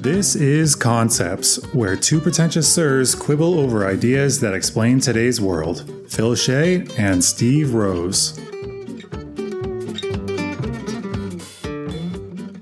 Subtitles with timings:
[0.00, 5.88] This is Concepts, where two pretentious sirs quibble over ideas that explain today's world.
[6.08, 8.36] Phil Shea and Steve Rose.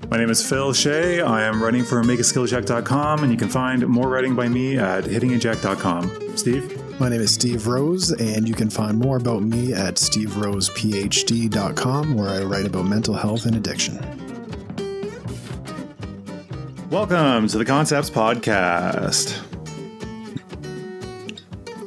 [0.09, 1.21] My name is Phil Shea.
[1.21, 6.37] I am writing for MakeASkillJack.com, and you can find more writing by me at HittingAJack.com.
[6.37, 6.84] Steve?
[6.97, 12.29] My name is Steve Rose, and you can find more about me at SteveRosePhD.com, where
[12.29, 13.97] I write about mental health and addiction.
[16.89, 19.41] Welcome to the Concepts Podcast.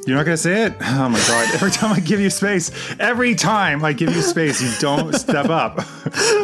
[0.05, 0.73] You're not going to say it?
[0.79, 1.49] Oh my God.
[1.55, 2.69] Every time I give you space,
[2.99, 5.79] every time I give you space, you don't step up.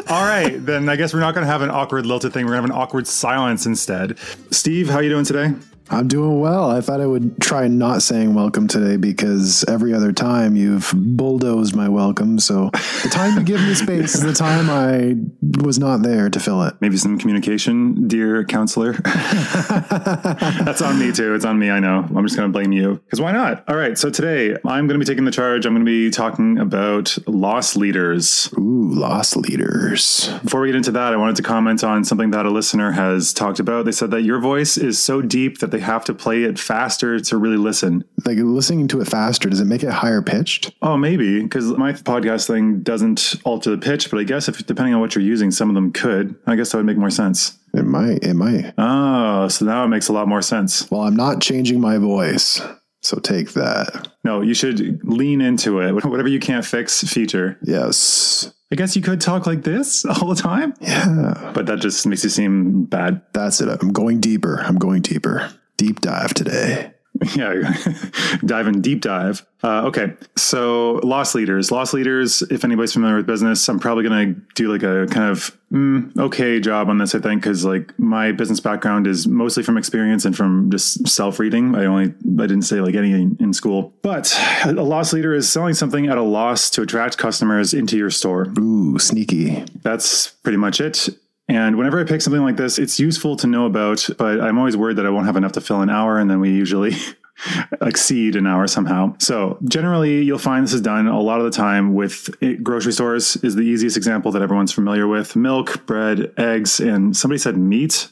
[0.09, 0.57] All right.
[0.57, 2.45] Then I guess we're not going to have an awkward lilted thing.
[2.45, 4.17] We're going to have an awkward silence instead.
[4.49, 5.53] Steve, how are you doing today?
[5.89, 6.71] I'm doing well.
[6.71, 11.75] I thought I would try not saying welcome today because every other time you've bulldozed
[11.75, 12.39] my welcome.
[12.39, 12.71] So
[13.03, 15.15] the time you give me space is the time I
[15.63, 16.73] was not there to fill it.
[16.81, 18.93] Maybe some communication, dear counselor.
[19.03, 21.35] That's on me too.
[21.35, 21.69] It's on me.
[21.69, 21.99] I know.
[21.99, 23.63] I'm just going to blame you because why not?
[23.69, 23.95] All right.
[23.95, 25.67] So today I'm going to be taking the charge.
[25.67, 28.51] I'm going to be talking about loss leaders.
[28.57, 30.29] Ooh, loss leaders.
[30.43, 33.33] Before we get into that, I wanted to comment on something that a listener has
[33.33, 33.85] talked about.
[33.85, 37.19] They said that your voice is so deep that they have to play it faster
[37.19, 38.05] to really listen.
[38.25, 40.71] Like listening to it faster, does it make it higher pitched?
[40.81, 44.93] Oh, maybe because my podcast thing doesn't alter the pitch, but I guess if depending
[44.93, 46.35] on what you're using, some of them could.
[46.47, 47.57] I guess that would make more sense.
[47.73, 48.23] It might.
[48.23, 48.73] It might.
[48.77, 50.89] Oh, so now it makes a lot more sense.
[50.89, 52.61] Well, I'm not changing my voice.
[53.01, 54.07] So take that.
[54.23, 55.91] No, you should lean into it.
[56.05, 57.59] Whatever you can't fix, feature.
[57.61, 58.51] Yes.
[58.71, 60.73] I guess you could talk like this all the time.
[60.79, 61.51] Yeah.
[61.53, 63.21] But that just makes you seem bad.
[63.33, 63.67] That's it.
[63.67, 64.61] I'm going deeper.
[64.61, 65.51] I'm going deeper.
[65.77, 66.93] Deep dive today.
[67.35, 67.73] Yeah,
[68.45, 69.45] diving deep dive.
[69.63, 71.71] Uh, okay, so loss leaders.
[71.71, 72.41] Loss leaders.
[72.43, 76.15] If anybody's familiar with business, I'm probably going to do like a kind of mm,
[76.17, 77.15] okay job on this.
[77.15, 81.39] I think because like my business background is mostly from experience and from just self
[81.39, 81.73] reading.
[81.75, 83.93] I only I didn't say like any in school.
[84.01, 88.09] But a loss leader is selling something at a loss to attract customers into your
[88.09, 88.47] store.
[88.59, 89.63] Ooh, sneaky.
[89.83, 91.09] That's pretty much it.
[91.47, 94.75] And whenever I pick something like this, it's useful to know about, but I'm always
[94.75, 96.95] worried that I won't have enough to fill an hour, and then we usually
[97.81, 99.15] exceed an hour somehow.
[99.19, 102.29] So generally, you'll find this is done a lot of the time with
[102.63, 105.35] grocery stores is the easiest example that everyone's familiar with.
[105.35, 108.07] Milk, bread, eggs, and somebody said meat.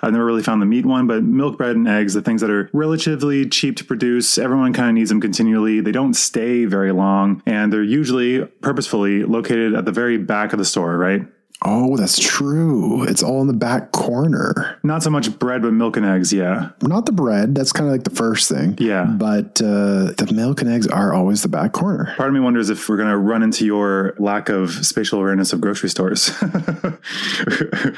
[0.00, 2.50] I've never really found the meat one, but milk, bread, and eggs, the things that
[2.50, 5.80] are relatively cheap to produce, everyone kind of needs them continually.
[5.80, 10.58] They don't stay very long, and they're usually purposefully located at the very back of
[10.58, 11.26] the store, right?
[11.64, 13.04] Oh, that's true.
[13.04, 14.78] It's all in the back corner.
[14.82, 16.32] Not so much bread, but milk and eggs.
[16.32, 16.70] Yeah.
[16.82, 17.54] Not the bread.
[17.54, 18.76] That's kind of like the first thing.
[18.78, 19.04] Yeah.
[19.04, 22.14] But uh, the milk and eggs are always the back corner.
[22.16, 25.52] Part of me wonders if we're going to run into your lack of spatial awareness
[25.52, 26.30] of grocery stores.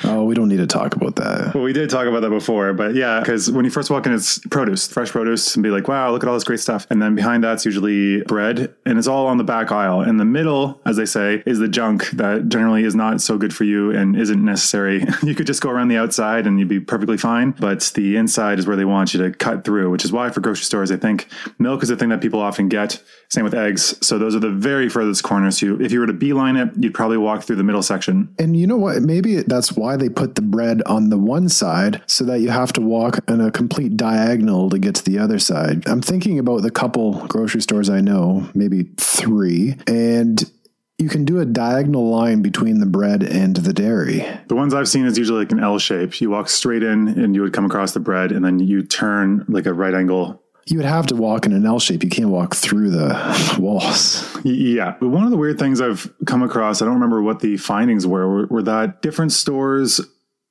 [0.05, 1.55] oh, we don't need to talk about that.
[1.55, 4.15] Well, we did talk about that before, but yeah, because when you first walk in,
[4.15, 6.87] it's produce, fresh produce, and be like, wow, look at all this great stuff.
[6.91, 10.03] And then behind that's usually bread, and it's all on the back aisle.
[10.03, 13.48] In the middle, as they say, is the junk that generally is not so good
[13.53, 15.05] for you and isn't necessary.
[15.23, 18.59] you could just go around the outside and you'd be perfectly fine, but the inside
[18.59, 20.97] is where they want you to cut through, which is why for grocery stores, I
[20.97, 21.29] think
[21.59, 23.03] milk is the thing that people often get.
[23.31, 23.95] Same with eggs.
[24.01, 25.61] So those are the very furthest corners.
[25.61, 28.35] You, if you were to beeline it, you'd probably walk through the middle section.
[28.39, 29.03] And you know what?
[29.03, 32.73] Maybe that's why they put the bread on the one side so that you have
[32.75, 35.87] to walk in a complete diagonal to get to the other side.
[35.87, 40.51] I'm thinking about the couple grocery stores I know, maybe three, and
[40.99, 44.27] you can do a diagonal line between the bread and the dairy.
[44.49, 46.21] The ones I've seen is usually like an L shape.
[46.21, 49.45] You walk straight in and you would come across the bread and then you turn
[49.49, 52.05] like a right angle you would have to walk in an L shape.
[52.05, 54.37] You can't walk through the walls.
[54.45, 54.97] Yeah.
[55.01, 58.07] But one of the weird things I've come across, I don't remember what the findings
[58.07, 60.01] were, were, were that different stores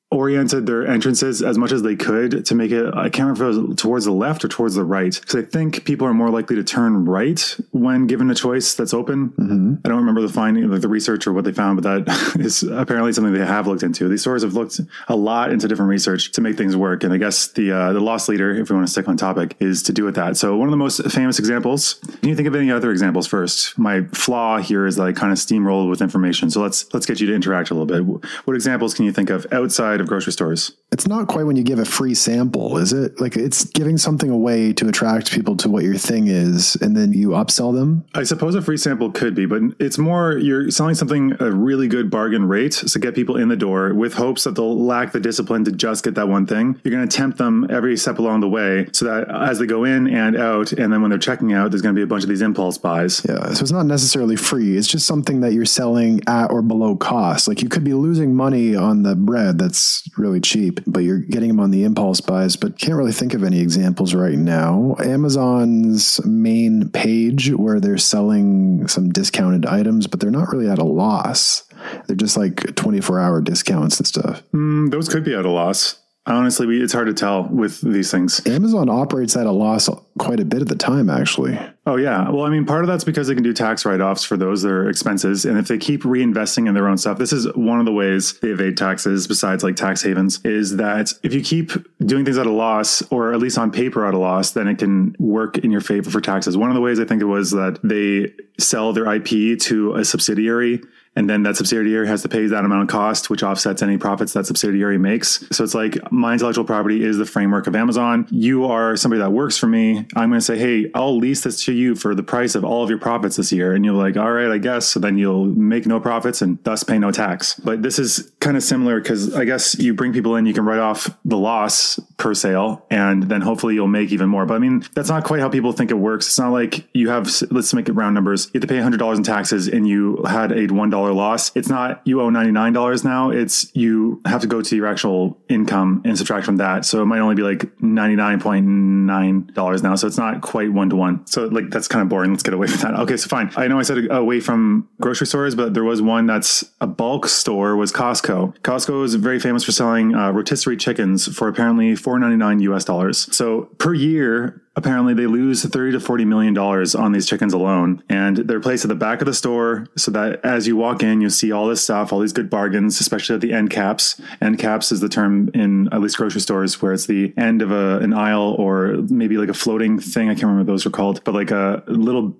[0.09, 3.55] oriented their entrances as much as they could to make it i can't remember if
[3.57, 5.19] it was towards the left or towards the right.
[5.19, 8.93] Because i think people are more likely to turn right when given a choice that's
[8.93, 9.29] open.
[9.31, 9.75] Mm-hmm.
[9.83, 12.63] i don't remember the finding like the research or what they found but that is
[12.63, 14.07] apparently something they have looked into.
[14.07, 17.17] These stores have looked a lot into different research to make things work and i
[17.17, 19.93] guess the uh, the loss leader if we want to stick on topic is to
[19.93, 20.37] do with that.
[20.37, 23.77] So one of the most famous examples can you think of any other examples first?
[23.77, 26.49] My flaw here is that i kind of steamroll with information.
[26.49, 28.31] So let's let's get you to interact a little bit.
[28.45, 30.73] What examples can you think of outside of grocery stores.
[30.91, 33.19] It's not quite when you give a free sample, is it?
[33.19, 37.11] Like it's giving something away to attract people to what your thing is, and then
[37.13, 38.05] you upsell them.
[38.15, 41.87] I suppose a free sample could be, but it's more you're selling something a really
[41.87, 45.19] good bargain rate to get people in the door with hopes that they'll lack the
[45.19, 46.79] discipline to just get that one thing.
[46.83, 49.83] You're going to tempt them every step along the way so that as they go
[49.83, 52.23] in and out, and then when they're checking out, there's going to be a bunch
[52.23, 53.25] of these impulse buys.
[53.27, 54.77] Yeah, so it's not necessarily free.
[54.77, 57.47] It's just something that you're selling at or below cost.
[57.47, 59.77] Like you could be losing money on the bread that's
[60.17, 62.55] really cheap, but you're getting them on the impulse buys.
[62.55, 64.95] But can't really think of any examples right now.
[64.99, 70.83] Amazon's main page where they're selling some discounted items, but they're not really at a
[70.83, 71.63] loss.
[72.07, 74.43] They're just like 24 hour discounts and stuff.
[74.53, 75.99] Mm, those could be at a loss.
[76.27, 78.45] Honestly, we, it's hard to tell with these things.
[78.45, 79.89] Amazon operates at a loss
[80.19, 81.57] quite a bit at the time, actually.
[81.85, 82.29] Oh, yeah.
[82.29, 84.61] Well, I mean, part of that's because they can do tax write offs for those
[84.61, 85.45] their expenses.
[85.45, 88.37] And if they keep reinvesting in their own stuff, this is one of the ways
[88.39, 91.71] they evade taxes, besides like tax havens, is that if you keep
[92.05, 94.77] doing things at a loss, or at least on paper at a loss, then it
[94.77, 96.57] can work in your favor for taxes.
[96.57, 100.03] One of the ways I think it was that they sell their IP to a
[100.03, 100.81] subsidiary
[101.17, 104.33] and then that subsidiary has to pay that amount of cost, which offsets any profits
[104.33, 105.43] that subsidiary makes.
[105.51, 108.27] So it's like my intellectual property is the framework of Amazon.
[108.29, 110.05] You are somebody that works for me.
[110.15, 112.83] I'm going to say, hey, I'll lease this to you for the price of all
[112.83, 113.73] of your profits this year.
[113.73, 114.85] And you're like, all right, I guess.
[114.85, 117.55] So then you'll make no profits and thus pay no tax.
[117.55, 120.65] But this is kind of similar because I guess you bring people in, you can
[120.65, 124.45] write off the loss per sale, and then hopefully you'll make even more.
[124.45, 126.27] But I mean, that's not quite how people think it works.
[126.27, 128.51] It's not like you have, let's make it round numbers.
[128.53, 131.55] You have to pay $100 in taxes and you had a $1 loss.
[131.55, 133.29] It's not you owe $99 now.
[133.29, 136.85] It's you have to go to your actual income and subtract from that.
[136.85, 139.95] So it might only be like $99.9 now.
[139.95, 141.25] So it's not quite one to one.
[141.27, 142.31] So like that's kind of boring.
[142.31, 142.99] Let's get away from that.
[143.01, 143.51] Okay, so fine.
[143.55, 147.27] I know I said away from grocery stores, but there was one that's a bulk
[147.27, 148.57] store was Costco.
[148.59, 153.35] Costco is very famous for selling uh, rotisserie chickens for apparently 4.99 US dollars.
[153.35, 158.01] So per year, apparently they lose 30 to 40 million dollars on these chickens alone
[158.07, 161.19] and they're placed at the back of the store so that as you walk in
[161.19, 164.21] you see all this stuff all these good bargains especially at the end caps.
[164.39, 167.71] End caps is the term in at least grocery stores where it's the end of
[167.71, 170.29] a, an aisle or maybe like a floating thing.
[170.29, 172.37] I can't remember those are called but like a little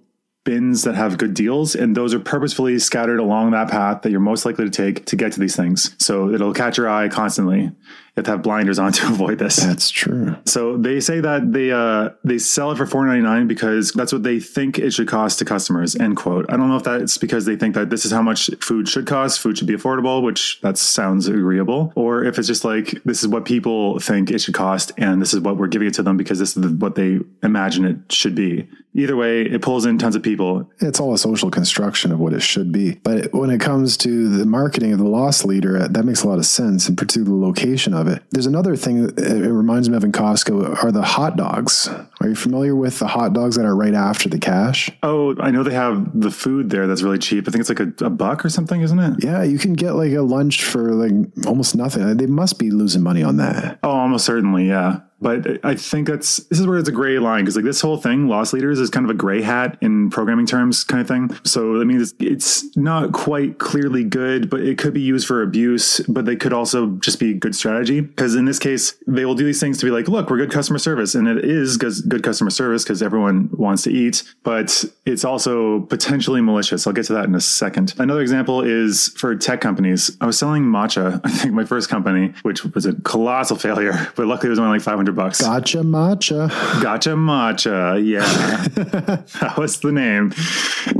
[0.48, 4.22] bins that have good deals and those are purposefully scattered along that path that you're
[4.22, 7.70] most likely to take to get to these things so it'll catch your eye constantly
[8.18, 9.58] you have to have blinders on to avoid this.
[9.58, 10.36] That's true.
[10.46, 14.12] So they say that they uh, they sell it for four ninety nine because that's
[14.12, 15.96] what they think it should cost to customers.
[15.96, 16.46] End quote.
[16.50, 19.06] I don't know if that's because they think that this is how much food should
[19.06, 19.40] cost.
[19.40, 23.28] Food should be affordable, which that sounds agreeable, or if it's just like this is
[23.28, 26.18] what people think it should cost, and this is what we're giving it to them
[26.18, 28.68] because this is what they imagine it should be.
[28.98, 30.70] Either way, it pulls in tons of people.
[30.80, 32.96] It's all a social construction of what it should be.
[33.04, 36.40] But when it comes to the marketing of the loss leader, that makes a lot
[36.40, 38.24] of sense, and particularly the location of it.
[38.32, 41.88] There's another thing that it reminds me of in Costco are the hot dogs.
[42.20, 44.90] Are you familiar with the hot dogs that are right after the cash?
[45.04, 47.48] Oh, I know they have the food there that's really cheap.
[47.48, 49.24] I think it's like a, a buck or something, isn't it?
[49.24, 51.14] Yeah, you can get like a lunch for like
[51.46, 52.18] almost nothing.
[52.18, 53.78] They must be losing money on that.
[53.84, 55.02] Oh, almost certainly, yeah.
[55.20, 57.98] But I think that's this is where it's a gray line because like this whole
[57.98, 61.36] thing, loss leaders is kind of a gray hat in programming terms, kind of thing.
[61.44, 65.42] So I mean, it's, it's not quite clearly good, but it could be used for
[65.42, 66.00] abuse.
[66.08, 69.46] But they could also just be good strategy because in this case, they will do
[69.46, 72.50] these things to be like, look, we're good customer service, and it is good customer
[72.50, 74.24] service because everyone wants to eat.
[74.44, 76.86] But it's also potentially malicious.
[76.86, 77.94] I'll get to that in a second.
[77.98, 80.16] Another example is for tech companies.
[80.22, 81.22] I was selling matcha.
[81.28, 84.78] I think my first company, which was a colossal failure, but luckily it was only
[84.78, 85.42] like 500 bucks.
[85.42, 86.50] Gotcha matcha.
[86.82, 88.04] Gotcha matcha.
[88.06, 88.22] Yeah.
[89.42, 90.34] that was the name.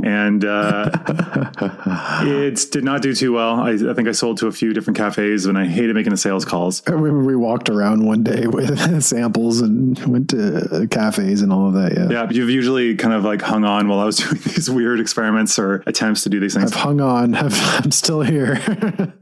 [0.04, 0.90] And uh,
[2.26, 3.60] it did not do too well.
[3.60, 6.16] I, I, think I sold to a few different cafes and I hated making the
[6.16, 6.82] sales calls.
[6.86, 11.68] I remember we walked around one day with samples and went to cafes and all
[11.68, 11.94] of that.
[11.94, 12.08] Yeah.
[12.10, 12.30] Yeah.
[12.30, 15.82] You've usually kind of like hung on while I was doing these weird experiments or
[15.86, 16.72] attempts to do these things.
[16.72, 17.34] I've hung on.
[17.34, 19.14] I've, I'm still here.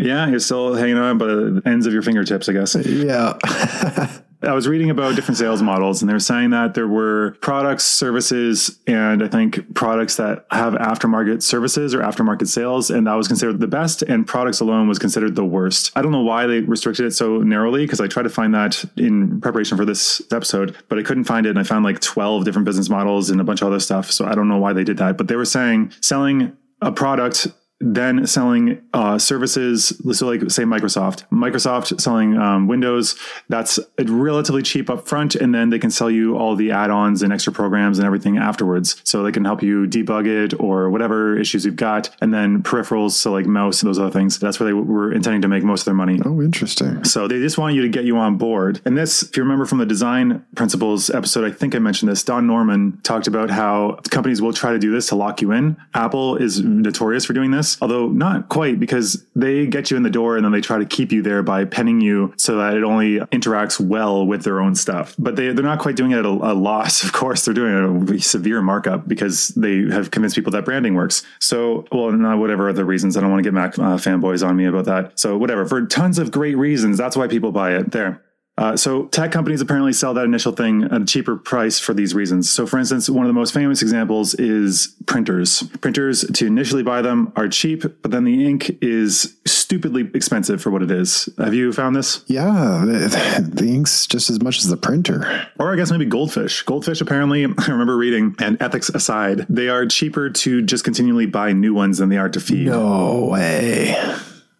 [0.00, 0.28] Yeah.
[0.28, 2.74] You're still hanging on by the ends of your fingertips, I guess.
[2.74, 3.38] Yeah.
[4.42, 7.84] I was reading about different sales models and they were saying that there were products,
[7.84, 12.88] services, and I think products that have aftermarket services or aftermarket sales.
[12.88, 15.92] And that was considered the best and products alone was considered the worst.
[15.94, 18.82] I don't know why they restricted it so narrowly because I tried to find that
[18.96, 21.50] in preparation for this episode, but I couldn't find it.
[21.50, 24.10] And I found like 12 different business models and a bunch of other stuff.
[24.10, 27.48] So I don't know why they did that, but they were saying selling a product
[27.80, 29.88] then selling uh, services.
[30.12, 33.16] So, like say Microsoft, Microsoft selling um, Windows.
[33.48, 37.32] That's relatively cheap up front, and then they can sell you all the add-ons and
[37.32, 39.00] extra programs and everything afterwards.
[39.04, 43.12] So they can help you debug it or whatever issues you've got, and then peripherals,
[43.12, 44.38] so like mouse, and those other things.
[44.38, 46.20] That's where they were intending to make most of their money.
[46.24, 47.02] Oh, interesting.
[47.04, 48.80] So they just want you to get you on board.
[48.84, 52.22] And this, if you remember from the design principles episode, I think I mentioned this.
[52.22, 55.76] Don Norman talked about how companies will try to do this to lock you in.
[55.94, 60.10] Apple is notorious for doing this, although not quite because they get you in the
[60.10, 62.84] door and then they try to keep you there by penning you so that it
[62.84, 65.14] only interacts well with their own stuff.
[65.18, 67.04] But they, they're not quite doing it at a, a loss.
[67.10, 71.24] Of course, they're doing a severe markup because they have convinced people that branding works.
[71.40, 73.16] So, well, not whatever other reasons.
[73.16, 75.18] I don't want to get Mac uh, fanboys on me about that.
[75.18, 75.66] So, whatever.
[75.66, 77.90] For tons of great reasons, that's why people buy it.
[77.90, 78.22] There.
[78.60, 82.14] Uh, so tech companies apparently sell that initial thing at a cheaper price for these
[82.14, 82.50] reasons.
[82.50, 85.62] So for instance, one of the most famous examples is printers.
[85.80, 90.70] Printers to initially buy them are cheap, but then the ink is stupidly expensive for
[90.70, 91.30] what it is.
[91.38, 92.22] Have you found this?
[92.26, 95.48] Yeah, the, the ink's just as much as the printer.
[95.58, 96.62] Or I guess maybe goldfish.
[96.62, 101.52] Goldfish apparently, I remember reading, and ethics aside, they are cheaper to just continually buy
[101.54, 102.66] new ones than they are to feed.
[102.66, 103.96] No way.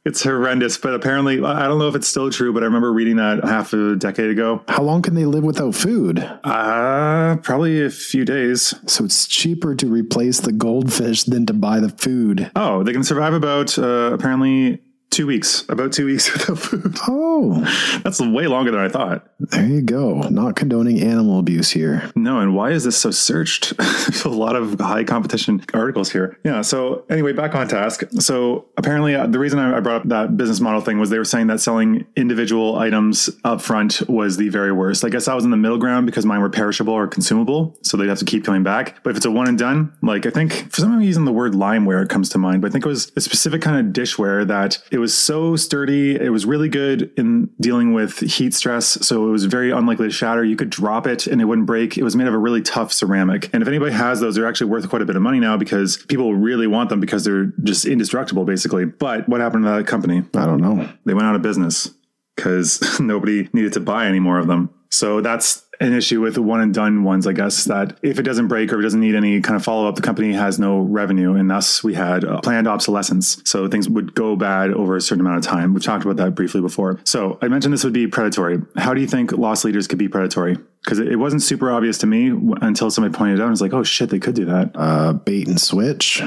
[0.04, 3.16] It's horrendous, but apparently, I don't know if it's still true, but I remember reading
[3.16, 4.62] that half a decade ago.
[4.66, 6.18] How long can they live without food?
[6.42, 8.74] Uh, probably a few days.
[8.86, 12.50] So it's cheaper to replace the goldfish than to buy the food.
[12.56, 14.80] Oh, they can survive about uh, apparently
[15.10, 16.96] two weeks, about two weeks without food.
[17.08, 17.60] Oh,
[18.04, 19.28] That's way longer than I thought.
[19.40, 20.20] there you go.
[20.28, 22.10] Not condoning animal abuse here.
[22.14, 23.76] No, and why is this so searched?
[23.78, 26.38] There's a lot of high competition articles here.
[26.44, 26.62] Yeah.
[26.62, 28.04] So anyway, back on task.
[28.20, 31.18] So apparently, uh, the reason I I brought up that business model thing was they
[31.18, 35.04] were saying that selling individual items up front was the very worst.
[35.04, 37.96] I guess I was in the middle ground because mine were perishable or consumable, so
[37.96, 39.02] they'd have to keep coming back.
[39.02, 41.52] But if it's a one and done, like I think for some reason the word
[41.54, 44.78] limeware comes to mind, but I think it was a specific kind of dishware that
[44.92, 46.14] it was so sturdy.
[46.14, 50.12] It was really good in dealing with heat stress, so it was very unlikely to
[50.12, 50.44] shatter.
[50.44, 51.98] You could drop it and it wouldn't break.
[51.98, 53.50] It was made of a really tough ceramic.
[53.52, 55.96] And if anybody has those, they're actually worth quite a bit of money now because
[56.08, 58.84] people really want them because they're just indestructible, basically.
[58.84, 60.22] But what happened to that company?
[60.34, 60.88] I don't know.
[61.04, 61.90] They went out of business
[62.36, 64.70] because nobody needed to buy any more of them.
[64.90, 68.22] So that's an issue with the one and done ones, I guess, that if it
[68.22, 70.80] doesn't break or it doesn't need any kind of follow up, the company has no
[70.80, 71.34] revenue.
[71.34, 73.40] And thus we had uh, planned obsolescence.
[73.44, 75.72] So things would go bad over a certain amount of time.
[75.72, 77.00] We've talked about that briefly before.
[77.04, 78.60] So I mentioned this would be predatory.
[78.76, 80.58] How do you think loss leaders could be predatory?
[80.84, 83.46] Because it wasn't super obvious to me until somebody pointed it out.
[83.46, 84.72] I was like, oh shit, they could do that.
[84.74, 86.20] Uh, bait and switch.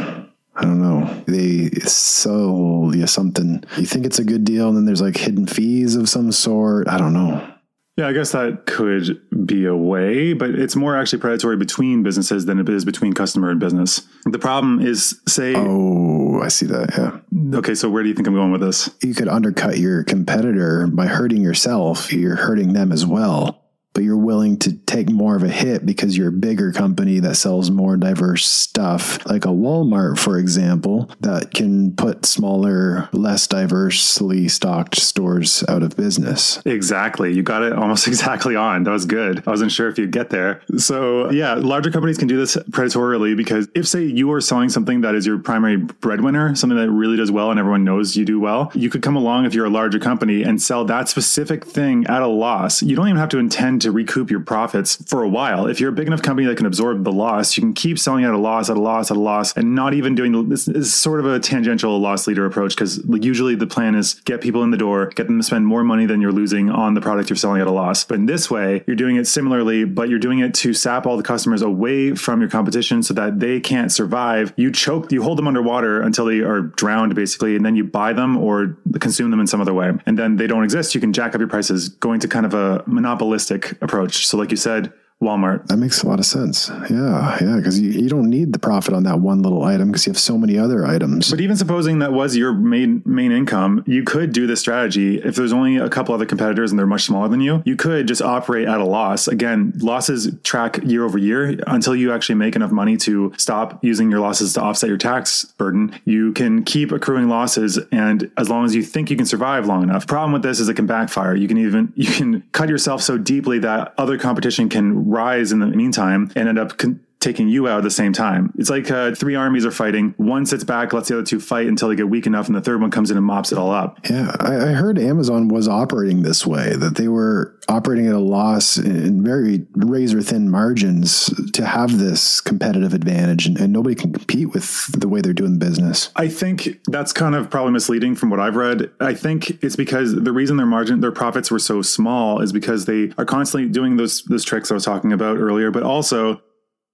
[0.56, 1.24] I don't know.
[1.26, 3.64] They sell you something.
[3.78, 6.88] You think it's a good deal, and then there's like hidden fees of some sort.
[6.88, 7.53] I don't know.
[7.96, 12.46] Yeah, I guess that could be a way, but it's more actually predatory between businesses
[12.46, 14.02] than it is between customer and business.
[14.26, 16.90] The problem is, say, Oh, I see that.
[16.98, 17.58] Yeah.
[17.60, 18.90] okay, so where do you think I'm going with this?
[19.04, 22.12] You could undercut your competitor by hurting yourself.
[22.12, 23.63] You're hurting them as well.
[23.94, 27.36] But you're willing to take more of a hit because you're a bigger company that
[27.36, 34.48] sells more diverse stuff, like a Walmart, for example, that can put smaller, less diversely
[34.48, 36.60] stocked stores out of business.
[36.66, 37.34] Exactly.
[37.34, 38.84] You got it almost exactly on.
[38.84, 39.44] That was good.
[39.46, 40.62] I wasn't sure if you'd get there.
[40.78, 45.02] So, yeah, larger companies can do this predatorily because if, say, you are selling something
[45.02, 48.40] that is your primary breadwinner, something that really does well and everyone knows you do
[48.40, 52.08] well, you could come along if you're a larger company and sell that specific thing
[52.08, 52.82] at a loss.
[52.82, 55.68] You don't even have to intend to recoup your profits for a while.
[55.68, 58.26] If you're a big enough company that can absorb the loss, you can keep selling
[58.26, 60.94] at a loss, at a loss, at a loss, and not even doing this is
[60.94, 64.72] sort of a tangential loss leader approach because usually the plan is get people in
[64.72, 67.38] the door, get them to spend more money than you're losing on the product you're
[67.38, 68.04] selling at a loss.
[68.04, 71.18] But in this way, you're doing it similarly, but you're doing it to sap all
[71.18, 74.54] the customers away from your competition so that they can't survive.
[74.58, 78.14] You choke, you hold them underwater until they are drowned basically, and then you buy
[78.14, 79.92] them or consume them in some other way.
[80.06, 80.96] And then they don't exist.
[80.96, 84.28] You can jack up your prices going to kind of a monopolistic approach.
[84.28, 85.66] So like you said, Walmart.
[85.68, 86.70] That makes a lot of sense.
[86.90, 90.06] Yeah, yeah, because you, you don't need the profit on that one little item because
[90.06, 91.32] you have so many other items.
[91.32, 95.36] But even supposing that was your main main income, you could do this strategy if
[95.36, 97.64] there's only a couple other competitors and they're much smaller than you.
[97.66, 99.28] You could just operate at a loss.
[99.28, 104.12] Again, losses track year over year until you actually make enough money to stop using
[104.12, 105.98] your losses to offset your tax burden.
[106.06, 109.84] You can keep accruing losses, and as long as you think you can survive long
[109.84, 110.08] enough.
[110.08, 111.36] Problem with this is it can backfire.
[111.36, 115.60] You can even you can cut yourself so deeply that other competition can rise in
[115.60, 118.54] the meantime and end up con- taking you out at the same time.
[118.58, 120.14] It's like uh, three armies are fighting.
[120.18, 122.62] One sits back, lets the other two fight until they get weak enough, and the
[122.62, 123.98] third one comes in and mops it all up.
[124.10, 128.20] Yeah, I, I heard Amazon was operating this way, that they were operating at a
[128.20, 134.12] loss in very razor thin margins to have this competitive advantage, and, and nobody can
[134.12, 136.12] compete with the way they're doing business.
[136.16, 138.92] I think that's kind of probably misleading from what I've read.
[139.00, 142.86] I think it's because the reason their margin, their profits were so small is because
[142.86, 146.42] they are constantly doing those those tricks I was talking about earlier, but also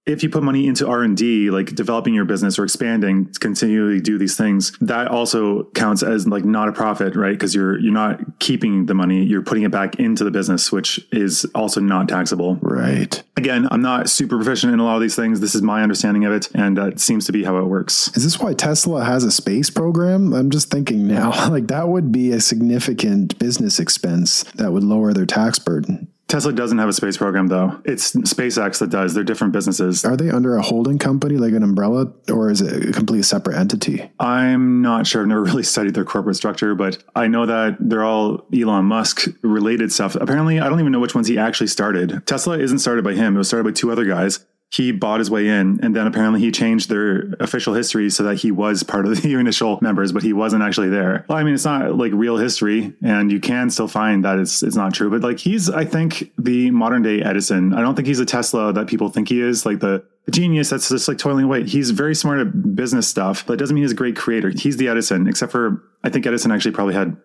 [0.06, 4.18] if you put money into r&d like developing your business or expanding to continually do
[4.18, 8.20] these things that also counts as like not a profit right because you're you're not
[8.39, 12.56] keeping the money you're putting it back into the business which is also not taxable
[12.62, 13.22] Right.
[13.38, 16.25] again i'm not super proficient in a lot of these things this is my understanding
[16.25, 19.24] of it and it seems to be how it works Is this why Tesla has
[19.24, 20.34] a space program?
[20.34, 25.13] I'm just thinking now, like that would be a significant business expense that would lower
[25.13, 26.08] their tax burden.
[26.29, 30.15] Tesla doesn't have a space program though it's SpaceX that does they're different businesses Are
[30.15, 34.09] they under a holding company like an umbrella, or is it a completely separate entity?
[34.19, 35.21] I'm not sure.
[35.21, 39.27] I've never really studied their corporate structure, but I know that they're all Elon Musk
[39.41, 40.15] related stuff.
[40.15, 42.25] Apparently, I don't even know which ones he actually started.
[42.25, 43.36] Tesla isn't started by him.
[43.36, 44.45] It was started by two other guys.
[44.71, 48.35] He bought his way in, and then apparently he changed their official history so that
[48.35, 51.25] he was part of the initial members, but he wasn't actually there.
[51.27, 54.61] Well, I mean, it's not like real history, and you can still find that it's
[54.61, 55.09] it's not true.
[55.09, 57.73] But like he's, I think, the modern day Edison.
[57.73, 59.65] I don't think he's a Tesla that people think he is.
[59.65, 61.63] Like the genius that's just like toiling away.
[61.63, 64.49] He's very smart at business stuff, but it doesn't mean he's a great creator.
[64.49, 67.17] He's the Edison, except for I think Edison actually probably had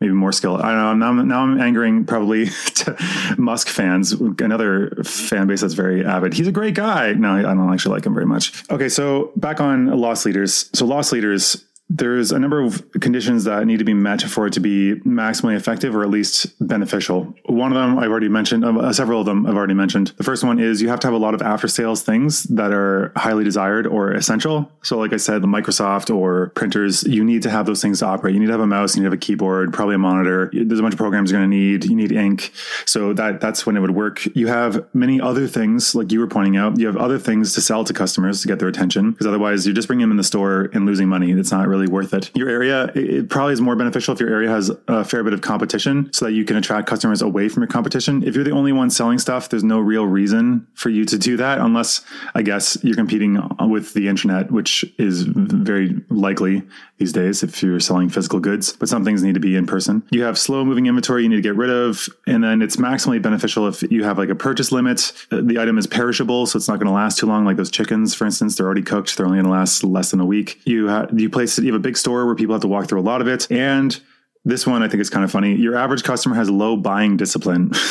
[0.00, 0.56] maybe more skill.
[0.56, 1.12] I don't know.
[1.12, 2.48] Now, I'm- now I'm angering probably
[3.38, 6.34] Musk fans, another fan base that's very avid.
[6.34, 7.12] He's a great guy.
[7.14, 8.62] No, I don't actually like him very much.
[8.70, 10.68] Okay, so back on loss leaders.
[10.74, 11.64] So loss leaders.
[11.88, 15.54] There's a number of conditions that need to be met for it to be maximally
[15.54, 17.32] effective or at least beneficial.
[17.44, 20.12] One of them I've already mentioned, uh, several of them I've already mentioned.
[20.16, 22.72] The first one is you have to have a lot of after sales things that
[22.72, 24.70] are highly desired or essential.
[24.82, 28.06] So, like I said, the Microsoft or printers, you need to have those things to
[28.06, 28.34] operate.
[28.34, 30.50] You need to have a mouse, you need to have a keyboard, probably a monitor.
[30.52, 31.84] There's a bunch of programs you're going to need.
[31.84, 32.52] You need ink.
[32.84, 34.26] So that that's when it would work.
[34.34, 36.80] You have many other things, like you were pointing out.
[36.80, 39.74] You have other things to sell to customers to get their attention, because otherwise you're
[39.74, 41.30] just bringing them in the store and losing money.
[41.30, 42.30] It's not really worth it.
[42.34, 45.34] Your area, it, it probably is more beneficial if your area has a fair bit
[45.34, 48.22] of competition, so that you can attract customers away from your competition.
[48.26, 51.36] If you're the only one selling stuff, there's no real reason for you to do
[51.36, 52.00] that, unless
[52.34, 56.62] I guess you're competing with the internet, which is very likely
[56.98, 58.72] these days if you're selling physical goods.
[58.72, 60.02] But some things need to be in person.
[60.10, 63.20] You have slow moving inventory you need to get rid of, and then it's maximally
[63.20, 65.12] beneficial if you have like a purchase limit.
[65.30, 67.44] Uh, The item is perishable, so it's not going to last too long.
[67.44, 70.20] Like those chickens, for instance, they're already cooked; they're only going to last less than
[70.20, 70.60] a week.
[70.64, 73.00] You ha- you place you have a big store where people have to walk through
[73.00, 74.00] a lot of it, and
[74.46, 75.56] this one I think is kind of funny.
[75.56, 77.72] Your average customer has low buying discipline.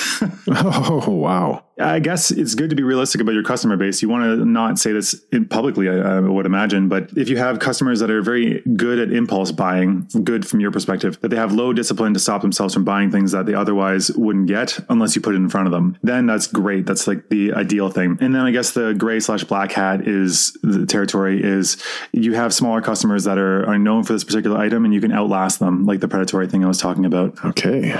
[0.47, 1.65] Oh, wow.
[1.79, 4.01] I guess it's good to be realistic about your customer base.
[4.01, 7.37] You want to not say this in publicly, I, I would imagine, but if you
[7.37, 11.35] have customers that are very good at impulse buying, good from your perspective, that they
[11.35, 15.15] have low discipline to stop themselves from buying things that they otherwise wouldn't get unless
[15.15, 16.85] you put it in front of them, then that's great.
[16.85, 18.17] That's like the ideal thing.
[18.21, 21.81] And then I guess the gray slash black hat is the territory is
[22.13, 25.11] you have smaller customers that are, are known for this particular item and you can
[25.11, 27.43] outlast them, like the predatory thing I was talking about.
[27.45, 27.93] Okay.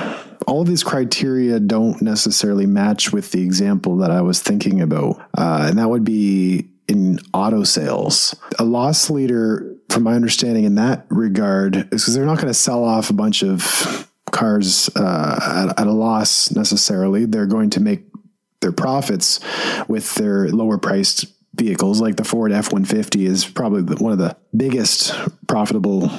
[0.47, 5.19] All of these criteria don't necessarily match with the example that I was thinking about.
[5.38, 8.36] Uh, and that would be in auto sales.
[8.60, 12.53] A loss leader, from my understanding in that regard, is because they're not going to
[12.53, 17.25] sell off a bunch of cars uh, at, at a loss necessarily.
[17.25, 18.03] They're going to make
[18.62, 19.39] their profits
[19.88, 25.13] with their lower priced vehicles like the Ford F-150 is probably one of the biggest
[25.47, 26.12] profitable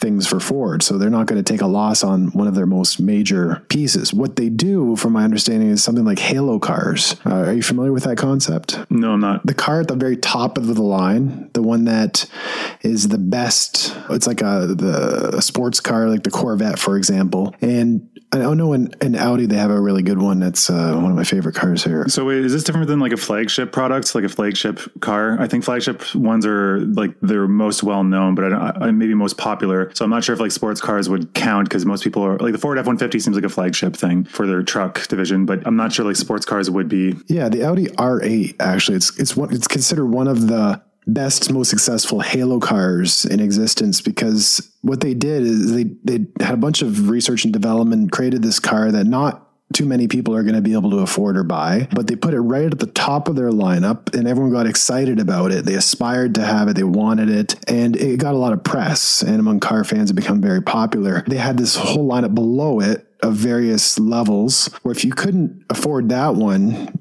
[0.00, 0.82] things for Ford.
[0.82, 4.12] So they're not going to take a loss on one of their most major pieces.
[4.12, 7.16] What they do, from my understanding, is something like Halo cars.
[7.24, 8.78] Uh, are you familiar with that concept?
[8.90, 9.46] No, I'm not.
[9.46, 12.26] The car at the very top of the line, the one that
[12.82, 13.96] is the best.
[14.10, 17.54] It's like a the a sports car, like the Corvette, for example.
[17.60, 20.38] And I don't know in, in Audi they have a really good one.
[20.38, 22.08] That's uh, one of my favorite cars here.
[22.08, 25.36] So wait, is this different than like a flagship product, like a flagship car?
[25.40, 29.36] I think flagship ones are like they're most well known, but I, I, maybe most
[29.36, 29.90] popular.
[29.94, 32.52] So I'm not sure if like sports cars would count because most people are like
[32.52, 35.92] the Ford F150 seems like a flagship thing for their truck division, but I'm not
[35.92, 37.16] sure like sports cars would be.
[37.26, 40.80] Yeah, the Audi R8 actually it's it's one it's considered one of the
[41.12, 46.54] best most successful halo cars in existence because what they did is they they had
[46.54, 50.42] a bunch of research and development created this car that not too many people are
[50.42, 52.86] going to be able to afford or buy, but they put it right at the
[52.86, 55.64] top of their lineup and everyone got excited about it.
[55.64, 59.22] They aspired to have it, they wanted it, and it got a lot of press.
[59.22, 61.22] And among car fans, it became very popular.
[61.26, 66.08] They had this whole lineup below it of various levels where if you couldn't afford
[66.08, 66.98] that one,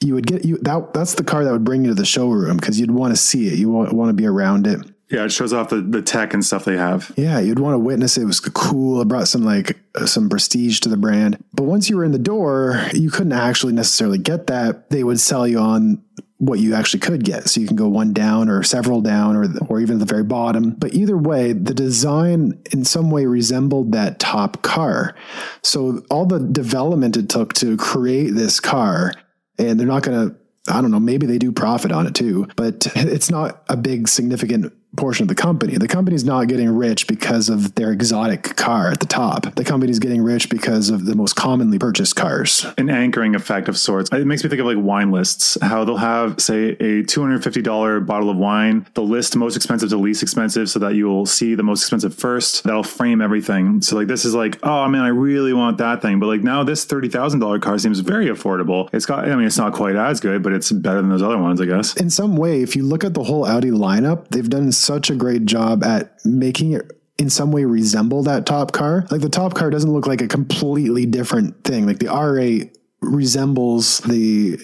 [0.00, 2.56] you would get you that that's the car that would bring you to the showroom
[2.56, 3.58] because you'd want to see it.
[3.58, 4.80] You want, want to be around it.
[5.10, 7.10] Yeah, it shows off the, the tech and stuff they have.
[7.16, 8.22] Yeah, you'd want to witness it.
[8.22, 9.00] It was cool.
[9.00, 11.42] It brought some like uh, some prestige to the brand.
[11.54, 14.90] But once you were in the door, you couldn't actually necessarily get that.
[14.90, 16.02] They would sell you on
[16.36, 17.48] what you actually could get.
[17.48, 20.24] So you can go one down or several down or or even at the very
[20.24, 20.72] bottom.
[20.72, 25.16] But either way, the design in some way resembled that top car.
[25.62, 29.14] So all the development it took to create this car
[29.58, 30.36] and they're not going to
[30.70, 34.06] I don't know, maybe they do profit on it too, but it's not a big
[34.06, 35.76] significant portion of the company.
[35.76, 39.54] The company's not getting rich because of their exotic car at the top.
[39.54, 42.66] The company's getting rich because of the most commonly purchased cars.
[42.78, 44.10] An anchoring effect of sorts.
[44.12, 48.30] It makes me think of like wine lists, how they'll have, say, a $250 bottle
[48.30, 48.86] of wine.
[48.94, 52.64] They'll list most expensive to least expensive so that you'll see the most expensive first.
[52.64, 53.82] That'll frame everything.
[53.82, 56.18] So, like, this is like, oh man, I really want that thing.
[56.18, 58.88] But like now this $30,000 car seems very affordable.
[58.92, 61.38] It's got, I mean, it's not quite as good, but it's better than those other
[61.38, 61.96] ones, I guess.
[61.96, 65.14] In some way, if you look at the whole Audi lineup, they've done such a
[65.14, 69.06] great job at making it in some way resemble that top car.
[69.10, 71.86] Like the top car doesn't look like a completely different thing.
[71.86, 74.58] Like the R8 resembles the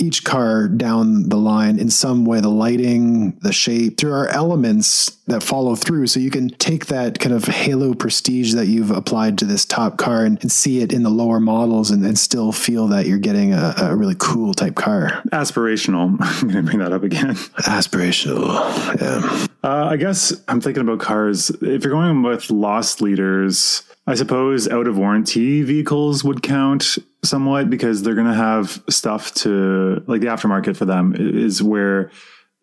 [0.00, 5.16] each car down the line in some way the lighting the shape there are elements
[5.26, 6.08] that follow through.
[6.08, 9.96] So you can take that kind of halo prestige that you've applied to this top
[9.96, 13.18] car and, and see it in the lower models and, and still feel that you're
[13.18, 15.22] getting a, a, really cool type car.
[15.32, 16.16] Aspirational.
[16.20, 17.34] I'm going to bring that up again.
[17.60, 18.20] Aspirational
[19.00, 19.46] yeah.
[19.62, 21.50] Uh, i guess i'm thinking about cars.
[21.50, 27.70] If you're going with lost leaders I suppose out of warranty vehicles would count somewhat
[27.70, 32.10] because they're going to have stuff to like the aftermarket for them is where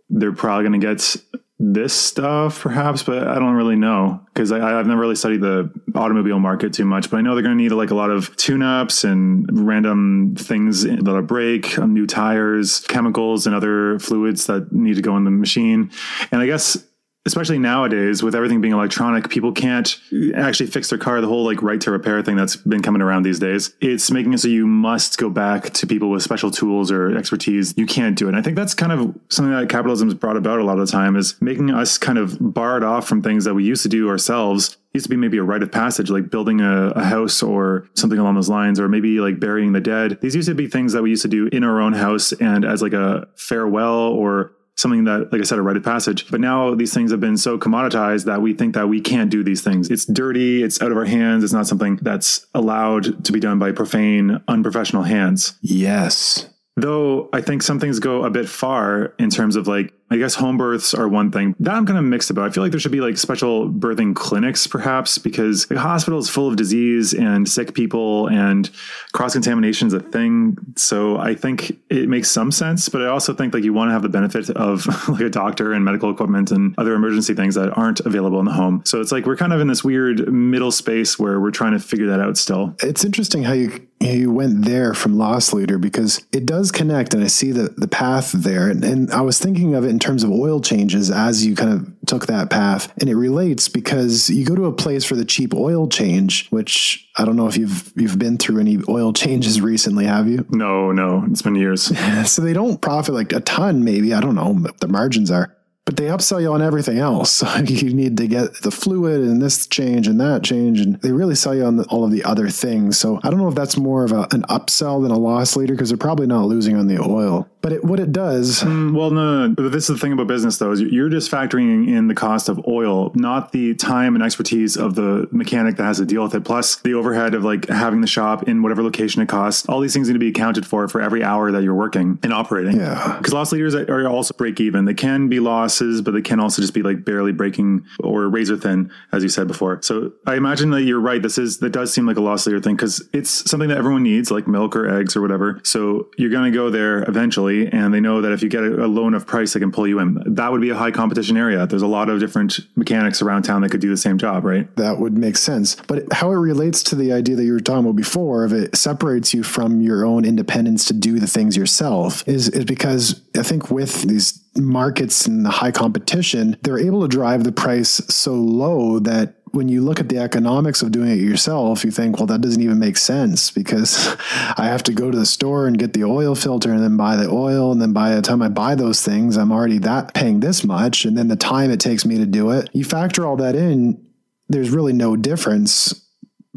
[0.09, 1.15] they're probably going to get
[1.59, 6.37] this stuff perhaps but i don't really know because i've never really studied the automobile
[6.37, 9.03] market too much but i know they're going to need like a lot of tune-ups
[9.03, 15.01] and random things that'll break um, new tires chemicals and other fluids that need to
[15.01, 15.89] go in the machine.
[16.31, 16.77] And i guess
[17.27, 19.99] especially nowadays with everything being electronic, people can't
[20.33, 21.19] actually fix their car.
[21.21, 24.33] The whole like right to repair thing that's been coming around these days, it's making
[24.33, 27.73] it so you must go back to people with special tools or expertise.
[27.77, 28.29] You can't do it.
[28.29, 30.87] And I think that's kind of something that capitalism has brought about a lot of
[30.87, 33.89] the time is making us kind of barred off from things that we used to
[33.89, 37.43] do ourselves used to be maybe a rite of passage, like building a, a, house
[37.43, 40.19] or something along those lines, or maybe like burying the dead.
[40.21, 42.65] These used to be things that we used to do in our own house and
[42.65, 46.29] as like a farewell or something that, like I said, a rite of passage.
[46.29, 49.43] But now these things have been so commoditized that we think that we can't do
[49.43, 49.89] these things.
[49.89, 50.63] It's dirty.
[50.63, 51.43] It's out of our hands.
[51.43, 55.57] It's not something that's allowed to be done by profane, unprofessional hands.
[55.61, 56.47] Yes.
[56.75, 60.35] Though I think some things go a bit far in terms of like I guess
[60.35, 61.55] home births are one thing.
[61.59, 62.49] That I'm kind of mixed about.
[62.49, 66.29] I feel like there should be like special birthing clinics, perhaps, because the hospital is
[66.29, 68.69] full of disease and sick people, and
[69.11, 70.57] cross contamination is a thing.
[70.75, 73.93] So I think it makes some sense, but I also think like you want to
[73.93, 77.77] have the benefit of like a doctor and medical equipment and other emergency things that
[77.77, 78.81] aren't available in the home.
[78.85, 81.79] So it's like we're kind of in this weird middle space where we're trying to
[81.79, 82.75] figure that out still.
[82.81, 87.23] It's interesting how you you went there from loss leader because it does connect, and
[87.23, 90.23] I see the the path there, and, and I was thinking of it in terms
[90.23, 92.93] of oil changes as you kind of took that path.
[92.99, 97.09] And it relates because you go to a place for the cheap oil change, which
[97.17, 100.45] I don't know if you've you've been through any oil changes recently, have you?
[100.51, 101.91] No, no, it's been years.
[102.31, 104.13] so they don't profit like a ton, maybe.
[104.13, 105.56] I don't know what the margins are
[105.87, 107.41] but they upsell you on everything else.
[107.65, 111.33] you need to get the fluid and this change and that change, and they really
[111.33, 112.99] sell you on the, all of the other things.
[112.99, 115.73] So I don't know if that's more of a, an upsell than a loss leader
[115.73, 117.47] because they're probably not losing on the oil.
[117.61, 120.27] But it, what it does, mm, well, no, no, no, this is the thing about
[120.27, 124.23] business though is you're just factoring in the cost of oil, not the time and
[124.23, 127.67] expertise of the mechanic that has to deal with it, plus the overhead of like
[127.69, 129.67] having the shop in whatever location it costs.
[129.67, 132.31] All these things need to be accounted for for every hour that you're working and
[132.33, 132.77] operating.
[132.77, 134.85] Yeah, because loss leaders are also break even.
[134.85, 138.57] They can be lost but they can also just be like barely breaking or razor
[138.57, 139.81] thin, as you said before.
[139.81, 141.21] So I imagine that you're right.
[141.21, 144.03] This is that does seem like a loss leader thing because it's something that everyone
[144.03, 145.59] needs, like milk or eggs or whatever.
[145.63, 148.85] So you're going to go there eventually, and they know that if you get a,
[148.85, 150.21] a low enough price, they can pull you in.
[150.25, 151.65] That would be a high competition area.
[151.67, 154.73] There's a lot of different mechanics around town that could do the same job, right?
[154.75, 155.75] That would make sense.
[155.75, 158.75] But how it relates to the idea that you were talking about before of it
[158.75, 163.43] separates you from your own independence to do the things yourself is, is because I
[163.43, 168.33] think with these markets and the high competition, they're able to drive the price so
[168.33, 172.27] low that when you look at the economics of doing it yourself, you think, well,
[172.27, 174.15] that doesn't even make sense because
[174.57, 177.15] I have to go to the store and get the oil filter and then buy
[177.15, 177.71] the oil.
[177.71, 181.05] And then by the time I buy those things, I'm already that paying this much.
[181.05, 184.05] And then the time it takes me to do it, you factor all that in,
[184.49, 186.06] there's really no difference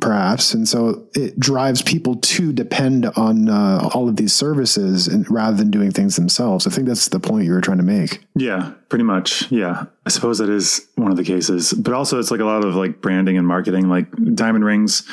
[0.01, 0.55] perhaps.
[0.55, 5.57] And so it drives people to depend on uh, all of these services and, rather
[5.57, 6.67] than doing things themselves.
[6.67, 8.25] I think that's the point you were trying to make.
[8.35, 9.51] Yeah, pretty much.
[9.51, 9.87] Yeah.
[10.07, 11.73] I suppose that is one of the cases.
[11.73, 15.07] But also, it's like a lot of like branding and marketing, like diamond rings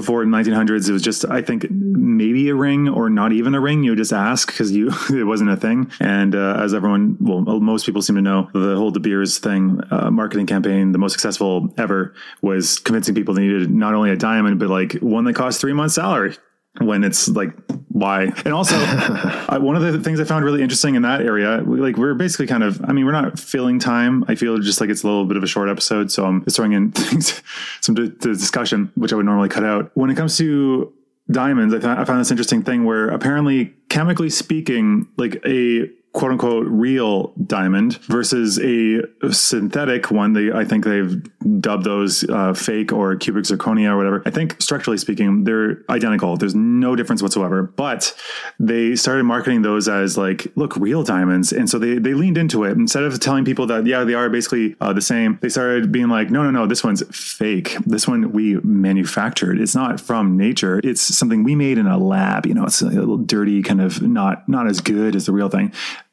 [0.00, 1.66] before in 1900s it was just i think
[2.10, 3.82] maybe a ring or not even a ring.
[3.82, 5.90] You just ask because you it wasn't a thing.
[6.00, 9.80] And uh, as everyone well most people seem to know the whole De Beers thing
[9.90, 14.16] uh, marketing campaign the most successful ever was convincing people they needed not only a
[14.16, 16.36] diamond but like one that cost three months salary
[16.78, 17.50] when it's like
[17.88, 18.32] why.
[18.44, 21.80] And also I, one of the things i found really interesting in that area we,
[21.80, 24.24] like we're basically kind of i mean we're not filling time.
[24.28, 26.44] I feel just like it's a little bit of a short episode so um, i'm
[26.44, 27.42] just throwing in things
[27.80, 29.90] some d- discussion which i would normally cut out.
[29.94, 30.92] When it comes to
[31.30, 36.32] diamonds I, th- I found this interesting thing where apparently chemically speaking like a quote
[36.32, 39.00] unquote real diamond versus a
[39.32, 40.32] synthetic one.
[40.32, 41.22] They, I think they've
[41.60, 44.22] dubbed those uh, fake or cubic zirconia or whatever.
[44.26, 46.36] I think structurally speaking, they're identical.
[46.36, 47.62] There's no difference whatsoever.
[47.62, 48.12] But
[48.58, 51.52] they started marketing those as like, look, real diamonds.
[51.52, 52.72] And so they, they leaned into it.
[52.72, 56.08] Instead of telling people that, yeah, they are basically uh, the same, they started being
[56.08, 57.76] like, no, no, no, this one's fake.
[57.86, 59.60] This one we manufactured.
[59.60, 60.80] It's not from nature.
[60.82, 62.46] It's something we made in a lab.
[62.46, 65.48] You know, it's a little dirty, kind of not, not as good as the real
[65.48, 65.72] thing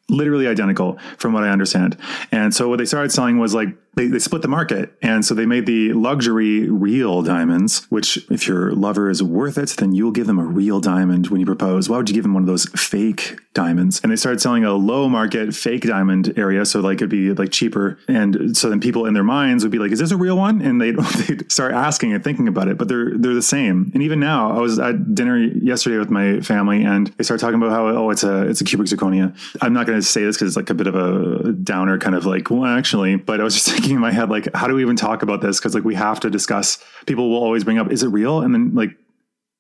[0.10, 1.98] literally identical from what I understand.
[2.32, 4.94] And so what they started selling was like they, they split the market.
[5.02, 9.70] And so they made the luxury real diamonds, which if your lover is worth it,
[9.78, 11.90] then you'll give them a real diamond when you propose.
[11.90, 14.00] Why would you give them one of those fake diamonds?
[14.02, 16.64] And they started selling a low market fake diamond area.
[16.66, 17.98] So like it'd be like cheaper.
[18.08, 20.62] And so then people in their minds would be like, is this a real one?
[20.62, 20.96] And they'd,
[21.28, 23.90] they'd start asking and thinking about it, but they're, they're the same.
[23.96, 27.60] And even now I was at dinner yesterday with my family and they started talking
[27.60, 29.36] about how, oh, it's a, it's a cubic zirconia.
[29.60, 32.16] I'm not going to say this because it's like a bit of a downer kind
[32.16, 34.68] of like, well, actually, but I was just thinking, thinking in my head, like, how
[34.68, 35.60] do we even talk about this?
[35.60, 36.84] Because like we have to discuss.
[37.06, 38.42] People will always bring up, is it real?
[38.42, 38.92] And then like,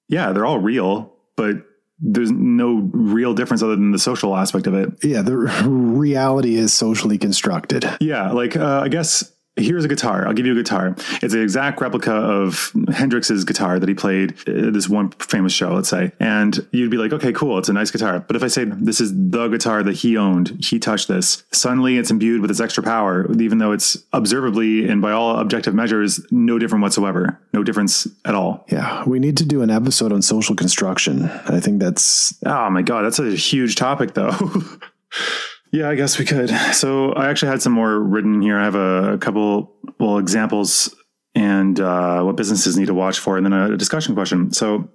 [0.09, 1.55] yeah, they're all real, but
[1.99, 4.89] there's no real difference other than the social aspect of it.
[5.03, 7.85] Yeah, the reality is socially constructed.
[7.99, 10.27] Yeah, like uh, I guess here's a guitar.
[10.27, 10.95] I'll give you a guitar.
[11.21, 15.89] It's an exact replica of Hendrix's guitar that he played this one famous show, let's
[15.89, 16.11] say.
[16.19, 17.57] And you'd be like, okay, cool.
[17.57, 18.19] It's a nice guitar.
[18.19, 21.97] But if I say this is the guitar that he owned, he touched this, suddenly
[21.97, 26.25] it's imbued with its extra power, even though it's observably and by all objective measures,
[26.31, 27.39] no different whatsoever.
[27.53, 28.65] No difference at all.
[28.69, 29.03] Yeah.
[29.05, 31.25] We need to do an episode on social construction.
[31.47, 32.33] I think that's.
[32.45, 33.03] Oh my God.
[33.03, 34.35] That's a huge topic, though.
[35.71, 36.49] Yeah, I guess we could.
[36.73, 38.57] So I actually had some more written here.
[38.57, 40.95] I have a, a couple well examples
[41.35, 44.51] and uh, what businesses need to watch for, and then a discussion question.
[44.53, 44.89] So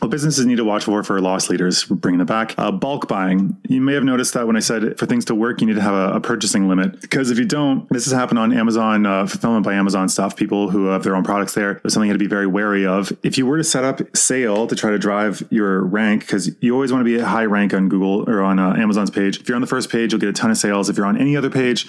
[0.00, 2.54] what businesses need to watch for for loss leaders, bringing it back.
[2.58, 3.56] Uh, bulk buying.
[3.68, 5.82] You may have noticed that when I said for things to work, you need to
[5.82, 7.00] have a, a purchasing limit.
[7.00, 10.70] Because if you don't, this has happened on Amazon, uh, fulfillment by Amazon stuff, people
[10.70, 11.80] who have their own products there.
[11.86, 13.12] Something you have to be very wary of.
[13.22, 16.74] If you were to set up sale to try to drive your rank, because you
[16.74, 19.40] always want to be a high rank on Google or on uh, Amazon's page.
[19.40, 20.88] If you're on the first page, you'll get a ton of sales.
[20.88, 21.86] If you're on any other page,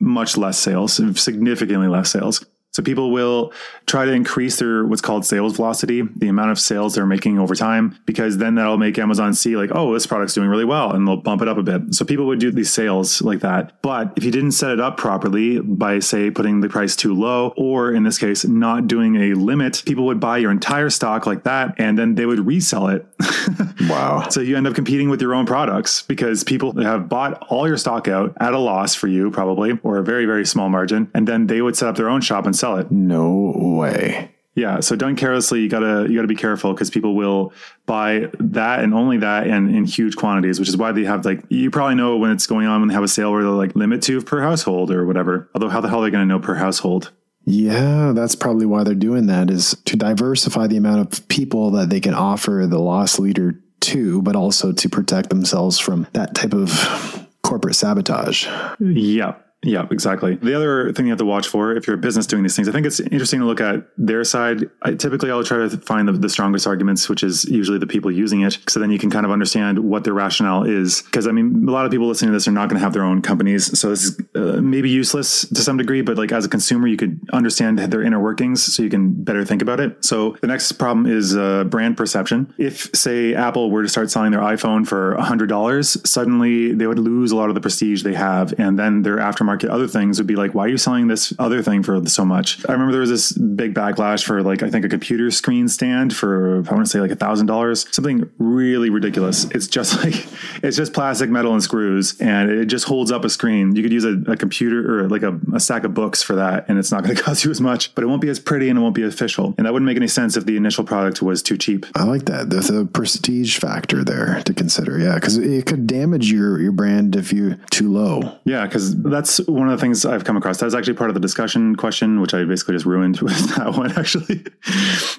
[0.00, 2.44] much less sales, significantly less sales.
[2.72, 3.52] So people will
[3.86, 7.54] try to increase their what's called sales velocity, the amount of sales they're making over
[7.54, 11.08] time, because then that'll make Amazon see like, oh, this product's doing really well, and
[11.08, 11.94] they'll bump it up a bit.
[11.94, 13.80] So people would do these sales like that.
[13.82, 17.54] But if you didn't set it up properly by say putting the price too low,
[17.56, 21.44] or in this case, not doing a limit, people would buy your entire stock like
[21.44, 23.06] that, and then they would resell it.
[23.88, 24.28] wow.
[24.28, 27.78] So you end up competing with your own products because people have bought all your
[27.78, 31.26] stock out at a loss for you, probably, or a very, very small margin, and
[31.26, 32.90] then they would set up their own shop and sell it.
[32.90, 34.30] No way.
[34.54, 37.52] Yeah, so done carelessly, you gotta you gotta be careful because people will
[37.86, 41.44] buy that and only that and in huge quantities, which is why they have like
[41.48, 43.76] you probably know when it's going on when they have a sale where they're like
[43.76, 45.48] limit to per household or whatever.
[45.54, 47.12] Although how the hell are they gonna know per household?
[47.44, 51.88] Yeah, that's probably why they're doing that is to diversify the amount of people that
[51.88, 56.52] they can offer the loss leader to, but also to protect themselves from that type
[56.52, 58.46] of corporate sabotage.
[58.80, 59.36] Yeah.
[59.64, 60.36] Yeah, exactly.
[60.36, 62.68] The other thing you have to watch for if you're a business doing these things,
[62.68, 64.70] I think it's interesting to look at their side.
[64.82, 68.12] I, typically, I'll try to find the, the, strongest arguments, which is usually the people
[68.12, 68.58] using it.
[68.68, 71.02] So then you can kind of understand what their rationale is.
[71.02, 72.92] Because I mean, a lot of people listening to this are not going to have
[72.92, 73.76] their own companies.
[73.78, 76.96] So this is uh, maybe useless to some degree, but like as a consumer, you
[76.96, 80.04] could understand their inner workings so you can better think about it.
[80.04, 82.54] So the next problem is uh, brand perception.
[82.58, 87.32] If, say, Apple were to start selling their iPhone for $100, suddenly they would lose
[87.32, 88.54] a lot of the prestige they have.
[88.58, 91.32] And then their aftermarket aftermarket other things would be like, why are you selling this
[91.38, 92.64] other thing for so much?
[92.68, 96.14] I remember there was this big backlash for like, I think a computer screen stand
[96.14, 99.44] for, I want to say like a thousand dollars, something really ridiculous.
[99.46, 100.26] It's just like,
[100.62, 103.74] it's just plastic, metal, and screws, and it just holds up a screen.
[103.74, 106.68] You could use a, a computer or like a, a stack of books for that,
[106.68, 108.68] and it's not going to cost you as much, but it won't be as pretty
[108.68, 109.54] and it won't be official.
[109.56, 111.86] And that wouldn't make any sense if the initial product was too cheap.
[111.94, 112.50] I like that.
[112.50, 114.98] There's a prestige factor there to consider.
[114.98, 118.38] Yeah, because it could damage your your brand if you too low.
[118.44, 120.58] Yeah, because that's one of the things I've come across.
[120.58, 123.74] That was actually part of the discussion question, which I basically just ruined with that
[123.74, 123.92] one.
[123.98, 124.44] Actually,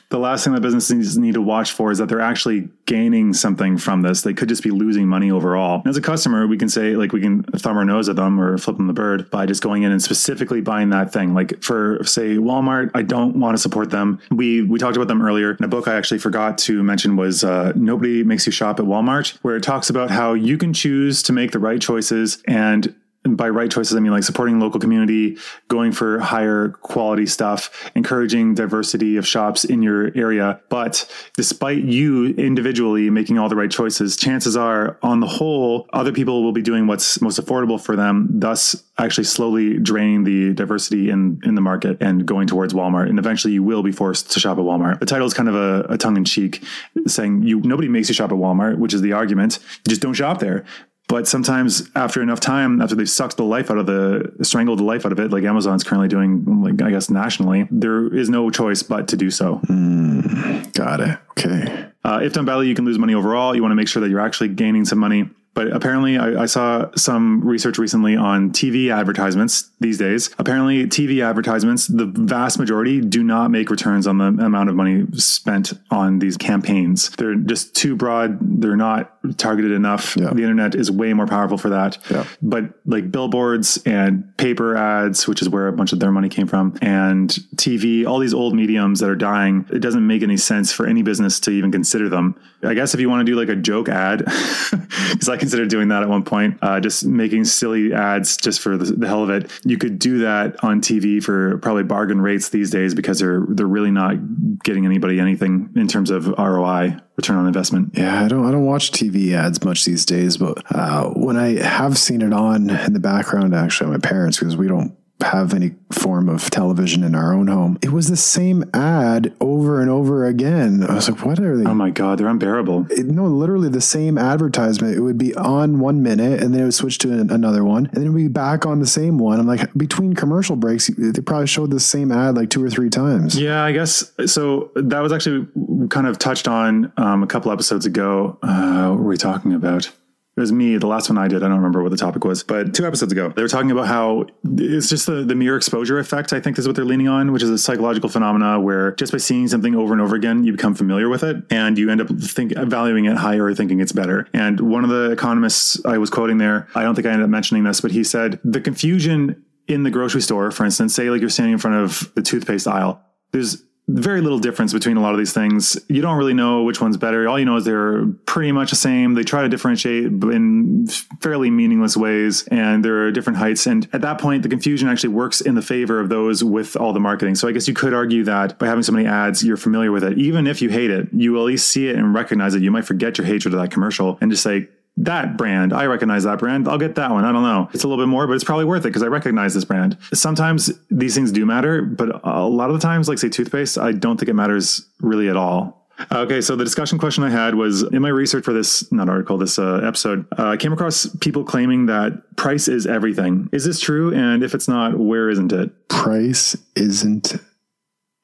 [0.09, 3.77] the last thing that businesses need to watch for is that they're actually gaining something
[3.77, 4.21] from this.
[4.21, 5.81] They could just be losing money overall.
[5.85, 8.57] As a customer, we can say like we can thumb our nose at them or
[8.57, 11.33] flip them the bird by just going in and specifically buying that thing.
[11.33, 14.19] Like for say Walmart, I don't want to support them.
[14.31, 17.43] We we talked about them earlier in a book I actually forgot to mention was
[17.43, 21.23] uh, Nobody Makes You Shop at Walmart, where it talks about how you can choose
[21.23, 25.37] to make the right choices and by right choices, I mean like supporting local community,
[25.67, 30.61] going for higher quality stuff, encouraging diversity of shops in your area.
[30.69, 36.13] But despite you individually making all the right choices, chances are, on the whole, other
[36.13, 41.09] people will be doing what's most affordable for them, thus actually slowly draining the diversity
[41.09, 43.09] in, in the market and going towards Walmart.
[43.09, 44.99] And eventually you will be forced to shop at Walmart.
[44.99, 46.63] The title is kind of a, a tongue in cheek
[47.07, 49.59] saying you nobody makes you shop at Walmart, which is the argument.
[49.85, 50.65] You just don't shop there.
[51.09, 54.83] But sometimes after enough time, after they've sucked the life out of the, strangled the
[54.83, 58.51] life out of it, like Amazon's currently doing, like I guess nationally, there is no
[58.51, 59.59] choice but to do so.
[59.65, 61.17] Mm, got it.
[61.31, 61.87] Okay.
[62.05, 63.55] Uh, if done badly, you can lose money overall.
[63.55, 65.27] You want to make sure that you're actually gaining some money.
[65.55, 70.29] But apparently, I, I, saw some research recently on TV advertisements these days.
[70.37, 75.05] Apparently, TV advertisements, the vast majority do not make returns on the amount of money
[75.13, 77.09] spent on these campaigns.
[77.09, 78.37] They're just too broad.
[78.61, 80.15] They're not targeted enough.
[80.17, 80.31] Yeah.
[80.33, 81.97] The internet is way more powerful for that.
[82.09, 82.25] Yeah.
[82.41, 86.47] But like billboards and paper ads, which is where a bunch of their money came
[86.47, 90.71] from, and TV, all these old mediums that are dying, it doesn't make any sense
[90.71, 92.39] for any business to even consider them.
[92.63, 94.19] I guess if you want to do like a joke ad,
[95.11, 98.77] because I considered doing that at one point, uh, just making silly ads just for
[98.77, 99.51] the, the, hell of it.
[99.65, 103.65] You could do that on TV for probably bargain rates these days because they're they're
[103.65, 104.15] really not
[104.63, 107.91] getting anybody anything in terms of ROI return on investment.
[107.97, 111.61] Yeah, I don't I don't watch TV ads much these days, but uh, when I
[111.61, 115.75] have seen it on in the background, actually, my parents because we don't have any
[115.91, 117.77] form of television in our own home.
[117.81, 120.83] It was the same ad over and over again.
[120.83, 121.69] I was like, what are they?
[121.69, 122.87] Oh my God, they're unbearable.
[122.89, 124.95] It, no, literally the same advertisement.
[124.95, 127.87] It would be on one minute and then it would switch to an, another one
[127.87, 129.39] and then it would be back on the same one.
[129.39, 132.89] I'm like, between commercial breaks, they probably showed the same ad like two or three
[132.89, 133.39] times.
[133.39, 134.11] Yeah, I guess.
[134.25, 135.47] So that was actually
[135.89, 138.37] kind of touched on um, a couple episodes ago.
[138.41, 139.91] Uh, what were we talking about?
[140.39, 141.43] It was me, the last one I did.
[141.43, 143.87] I don't remember what the topic was, but two episodes ago, they were talking about
[143.87, 147.31] how it's just the, the mere exposure effect, I think is what they're leaning on,
[147.31, 150.53] which is a psychological phenomena where just by seeing something over and over again, you
[150.53, 153.91] become familiar with it and you end up think, valuing it higher or thinking it's
[153.91, 154.27] better.
[154.33, 157.29] And one of the economists I was quoting there, I don't think I ended up
[157.29, 161.21] mentioning this, but he said the confusion in the grocery store, for instance, say like
[161.21, 165.13] you're standing in front of the toothpaste aisle, there's very little difference between a lot
[165.13, 165.77] of these things.
[165.87, 167.27] You don't really know which one's better.
[167.27, 169.15] All you know is they're pretty much the same.
[169.15, 170.87] They try to differentiate in
[171.21, 173.65] fairly meaningless ways and there are different heights.
[173.65, 176.93] And at that point, the confusion actually works in the favor of those with all
[176.93, 177.35] the marketing.
[177.35, 180.03] So I guess you could argue that by having so many ads, you're familiar with
[180.03, 180.17] it.
[180.17, 182.61] Even if you hate it, you will at least see it and recognize it.
[182.61, 184.67] You might forget your hatred of that commercial and just say,
[184.99, 185.73] that brand.
[185.73, 186.67] I recognize that brand.
[186.67, 187.25] I'll get that one.
[187.25, 187.69] I don't know.
[187.73, 189.97] It's a little bit more, but it's probably worth it because I recognize this brand.
[190.13, 193.93] Sometimes these things do matter, but a lot of the times, like say toothpaste, I
[193.93, 195.87] don't think it matters really at all.
[196.11, 199.37] Okay, so the discussion question I had was in my research for this, not article,
[199.37, 203.49] this uh, episode, uh, I came across people claiming that price is everything.
[203.51, 204.13] Is this true?
[204.13, 205.89] And if it's not, where isn't it?
[205.89, 207.35] Price isn't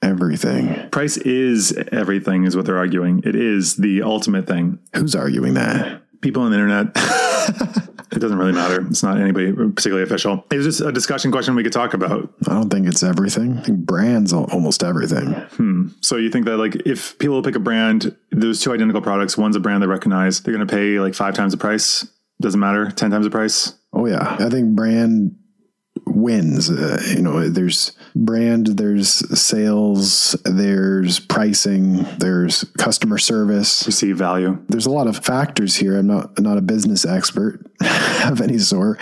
[0.01, 0.89] everything.
[0.91, 3.21] Price is everything, is what they're arguing.
[3.25, 4.79] It is the ultimate thing.
[4.95, 6.01] Who's arguing that?
[6.21, 6.88] People on the internet.
[8.12, 8.86] it doesn't really matter.
[8.88, 10.45] It's not anybody particularly official.
[10.51, 12.34] It was just a discussion question we could talk about.
[12.47, 13.58] I don't think it's everything.
[13.58, 15.34] I think brands almost everything.
[15.34, 15.89] Hmm.
[16.01, 19.38] So you think that like if people pick a brand, there's two identical products.
[19.38, 20.41] One's a brand they recognize.
[20.41, 22.08] They're going to pay like five times the price.
[22.41, 22.91] Doesn't matter.
[22.91, 23.73] Ten times the price.
[23.93, 25.36] Oh yeah, I think brand
[26.15, 26.69] wins.
[26.69, 34.58] Uh, you know, there's brand, there's sales, there's pricing, there's customer service, perceived value.
[34.69, 35.97] There's a lot of factors here.
[35.97, 37.65] I'm not not a business expert
[38.25, 38.99] of any sort,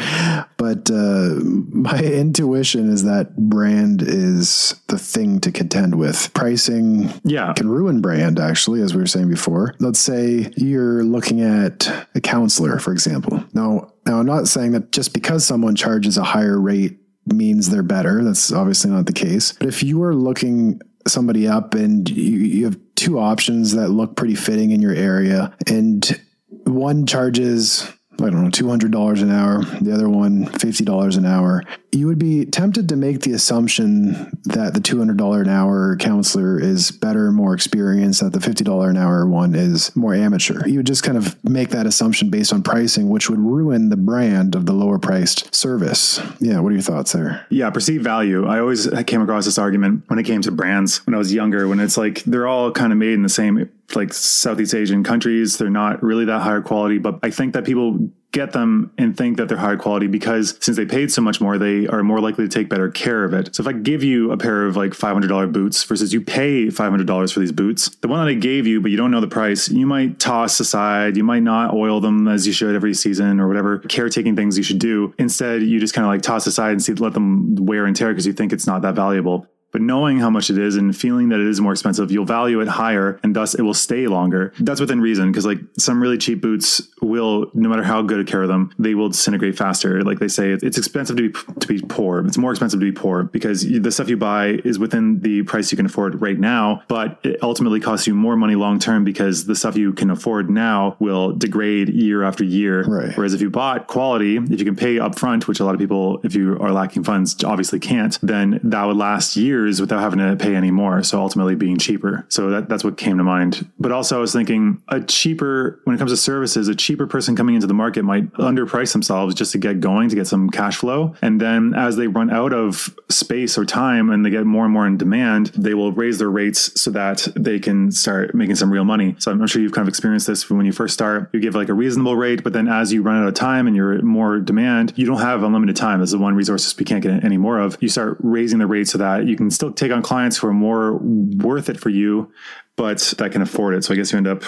[0.58, 6.34] but uh, my intuition is that brand is the thing to contend with.
[6.34, 8.40] Pricing, yeah, can ruin brand.
[8.40, 13.44] Actually, as we were saying before, let's say you're looking at a counselor, for example.
[13.54, 17.84] Now Now, I'm not saying that just because someone charges a higher rate means they're
[17.84, 18.24] better.
[18.24, 19.54] That's obviously not the case.
[19.54, 24.16] But if you are looking somebody up and you, you have two options that look
[24.16, 26.22] pretty fitting in your area, and
[26.66, 31.64] one charges I don't know, $200 an hour, the other one, $50 an hour.
[31.94, 36.90] You would be tempted to make the assumption that the $200 an hour counselor is
[36.90, 40.68] better, more experienced, that the $50 an hour one is more amateur.
[40.68, 43.98] You would just kind of make that assumption based on pricing, which would ruin the
[43.98, 46.20] brand of the lower priced service.
[46.40, 47.46] Yeah, what are your thoughts there?
[47.52, 48.48] Yeah, perceived value.
[48.48, 51.68] I always came across this argument when it came to brands when I was younger,
[51.68, 55.58] when it's like they're all kind of made in the same like Southeast Asian countries.
[55.60, 59.38] They're not really that higher quality, but I think that people get them and think
[59.38, 62.44] that they're high quality because since they paid so much more, they are more likely
[62.44, 63.56] to take better care of it.
[63.56, 67.34] So if I give you a pair of like $500 boots versus you pay $500
[67.34, 69.70] for these boots, the one that I gave you, but you don't know the price,
[69.70, 73.48] you might toss aside, you might not oil them as you should every season or
[73.48, 75.14] whatever caretaking things you should do.
[75.20, 78.10] Instead, you just kind of like toss aside and see, let them wear and tear
[78.10, 79.48] because you think it's not that valuable.
[79.74, 82.62] But knowing how much it is and feeling that it is more expensive, you'll value
[82.62, 84.54] it higher and thus it will stay longer.
[84.60, 88.24] That's within reason because like some really cheap boots will, no matter how good a
[88.24, 90.04] care of them, they will disintegrate faster.
[90.04, 92.26] Like they say, it's expensive to be to be poor.
[92.26, 95.72] It's more expensive to be poor because the stuff you buy is within the price
[95.72, 99.46] you can afford right now, but it ultimately costs you more money long term because
[99.46, 102.84] the stuff you can afford now will degrade year after year.
[102.84, 103.18] Right.
[103.18, 106.20] Whereas if you bought quality, if you can pay upfront, which a lot of people,
[106.24, 110.20] if you are lacking funds, obviously can't, then that would last years years without having
[110.20, 111.04] to pay any more.
[111.04, 112.26] So ultimately being cheaper.
[112.30, 113.68] So that, that's what came to mind.
[113.80, 117.36] But also I was thinking a cheaper, when it comes to services, a cheaper person
[117.36, 120.78] coming into the market might underprice themselves just to get going, to get some cash
[120.78, 121.16] flow.
[121.22, 124.74] And then as they run out of space or time and they get more and
[124.74, 128.72] more in demand, they will raise their rates so that they can start making some
[128.72, 129.16] real money.
[129.20, 131.30] So I'm sure you've kind of experienced this when you first start.
[131.34, 133.76] You give like a reasonable rate, but then as you run out of time and
[133.76, 136.00] you're more demand, you don't have unlimited time.
[136.00, 137.78] That's the one resource we can't get any more of.
[137.80, 140.54] You start raising the rate so that you can still take on clients who are
[140.54, 142.32] more worth it for you,
[142.76, 143.84] but that can afford it.
[143.84, 144.44] So I guess you end up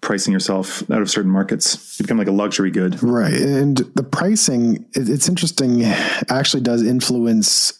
[0.00, 1.98] pricing yourself out of certain markets.
[1.98, 3.02] You become like a luxury good.
[3.02, 3.32] Right.
[3.32, 7.79] And the pricing, it's interesting, actually does influence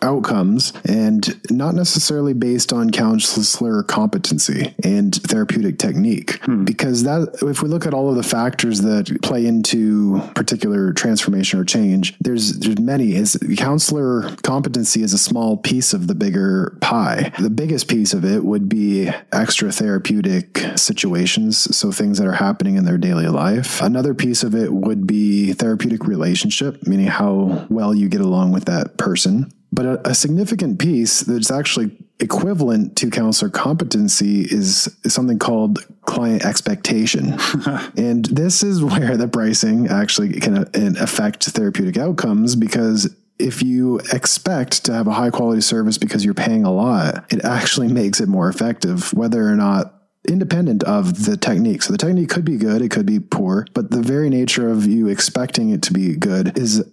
[0.00, 6.40] outcomes and not necessarily based on counselor competency and therapeutic technique.
[6.42, 6.64] Hmm.
[6.64, 11.60] because that if we look at all of the factors that play into particular transformation
[11.60, 13.14] or change there's there's many.
[13.14, 17.32] Is counselor competency is a small piece of the bigger pie.
[17.38, 22.76] The biggest piece of it would be extra therapeutic situations so things that are happening
[22.76, 23.82] in their daily life.
[23.82, 28.64] Another piece of it would be therapeutic relationship meaning how well you get along with
[28.64, 35.14] that person but a, a, significant piece that's actually equivalent to counselor competency is, is
[35.14, 37.38] something called client expectation.
[37.96, 43.98] and this is where the pricing actually can uh, affect therapeutic outcomes because if you
[44.12, 48.20] expect to have a high quality service because you're paying a lot, it actually makes
[48.20, 51.82] it more effective, whether or not independent of the technique.
[51.82, 54.86] So the technique could be good, it could be poor, but the very nature of
[54.86, 56.84] you expecting it to be good is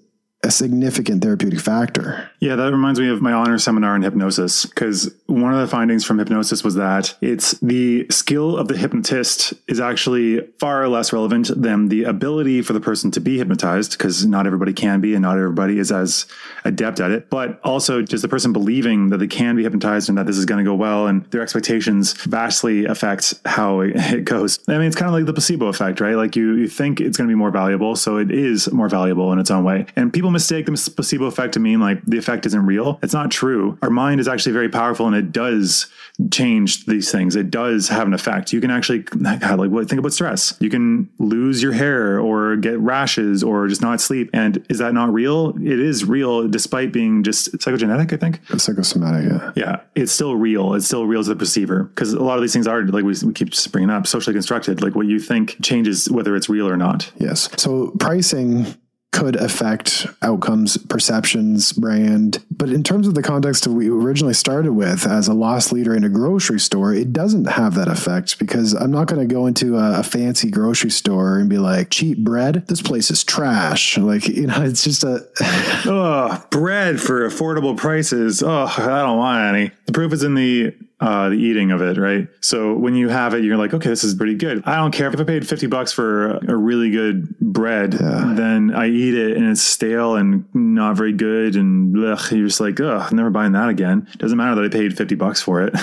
[0.42, 2.30] a significant therapeutic factor.
[2.40, 6.06] Yeah, that reminds me of my honor seminar in hypnosis because one of the findings
[6.06, 11.52] from hypnosis was that it's the skill of the hypnotist is actually far less relevant
[11.62, 15.24] than the ability for the person to be hypnotized because not everybody can be and
[15.24, 16.26] not everybody is as
[16.64, 17.30] adept at it.
[17.30, 20.46] But also just the person believing that they can be hypnotized and that this is
[20.46, 24.60] going to go well and their expectations vastly affect how it goes.
[24.70, 26.16] I mean, it's kind of like the placebo effect, right?
[26.16, 29.34] Like you, you think it's going to be more valuable, so it is more valuable
[29.34, 29.86] in its own way.
[29.98, 33.00] And people people mistake the placebo effect to mean like the effect isn't real.
[33.02, 33.78] It's not true.
[33.82, 35.88] Our mind is actually very powerful and it does
[36.32, 37.36] change these things.
[37.36, 38.54] It does have an effect.
[38.54, 40.56] You can actually God, like what think about stress.
[40.60, 44.30] You can lose your hair or get rashes or just not sleep.
[44.34, 45.56] And is that not real?
[45.58, 48.42] It is real despite being just psychogenetic, I think.
[48.60, 49.52] Psychosomatic, yeah.
[49.56, 49.82] Yeah.
[49.96, 50.74] It's still real.
[50.74, 51.86] It's still real to the perceiver.
[51.86, 54.34] Because a lot of these things are like we, we keep just bringing up socially
[54.34, 54.82] constructed.
[54.82, 57.12] Like what you think changes whether it's real or not.
[57.18, 57.50] Yes.
[57.58, 58.66] So pricing
[59.12, 62.44] could affect outcomes, perceptions, brand.
[62.52, 65.96] But in terms of the context that we originally started with as a loss leader
[65.96, 69.48] in a grocery store, it doesn't have that effect because I'm not going to go
[69.48, 73.98] into a, a, fancy grocery store and be like, cheap bread, this place is trash.
[74.10, 75.28] Like, you know, it's just a.
[75.86, 78.42] oh, bread for affordable prices.
[78.42, 79.72] Oh, I don't want any.
[79.86, 82.28] The proof is in the uh, the eating of it, right?
[82.42, 84.64] So when you have it, you're like, okay, this is pretty good.
[84.66, 88.34] I don't care if I paid 50 bucks for a really good bread, yeah.
[88.36, 91.56] then I eat it and it's stale and not very good.
[91.56, 94.08] And ugh, you're just like, ugh, I'm never buying that again.
[94.18, 95.74] Doesn't matter that I paid 50 bucks for it.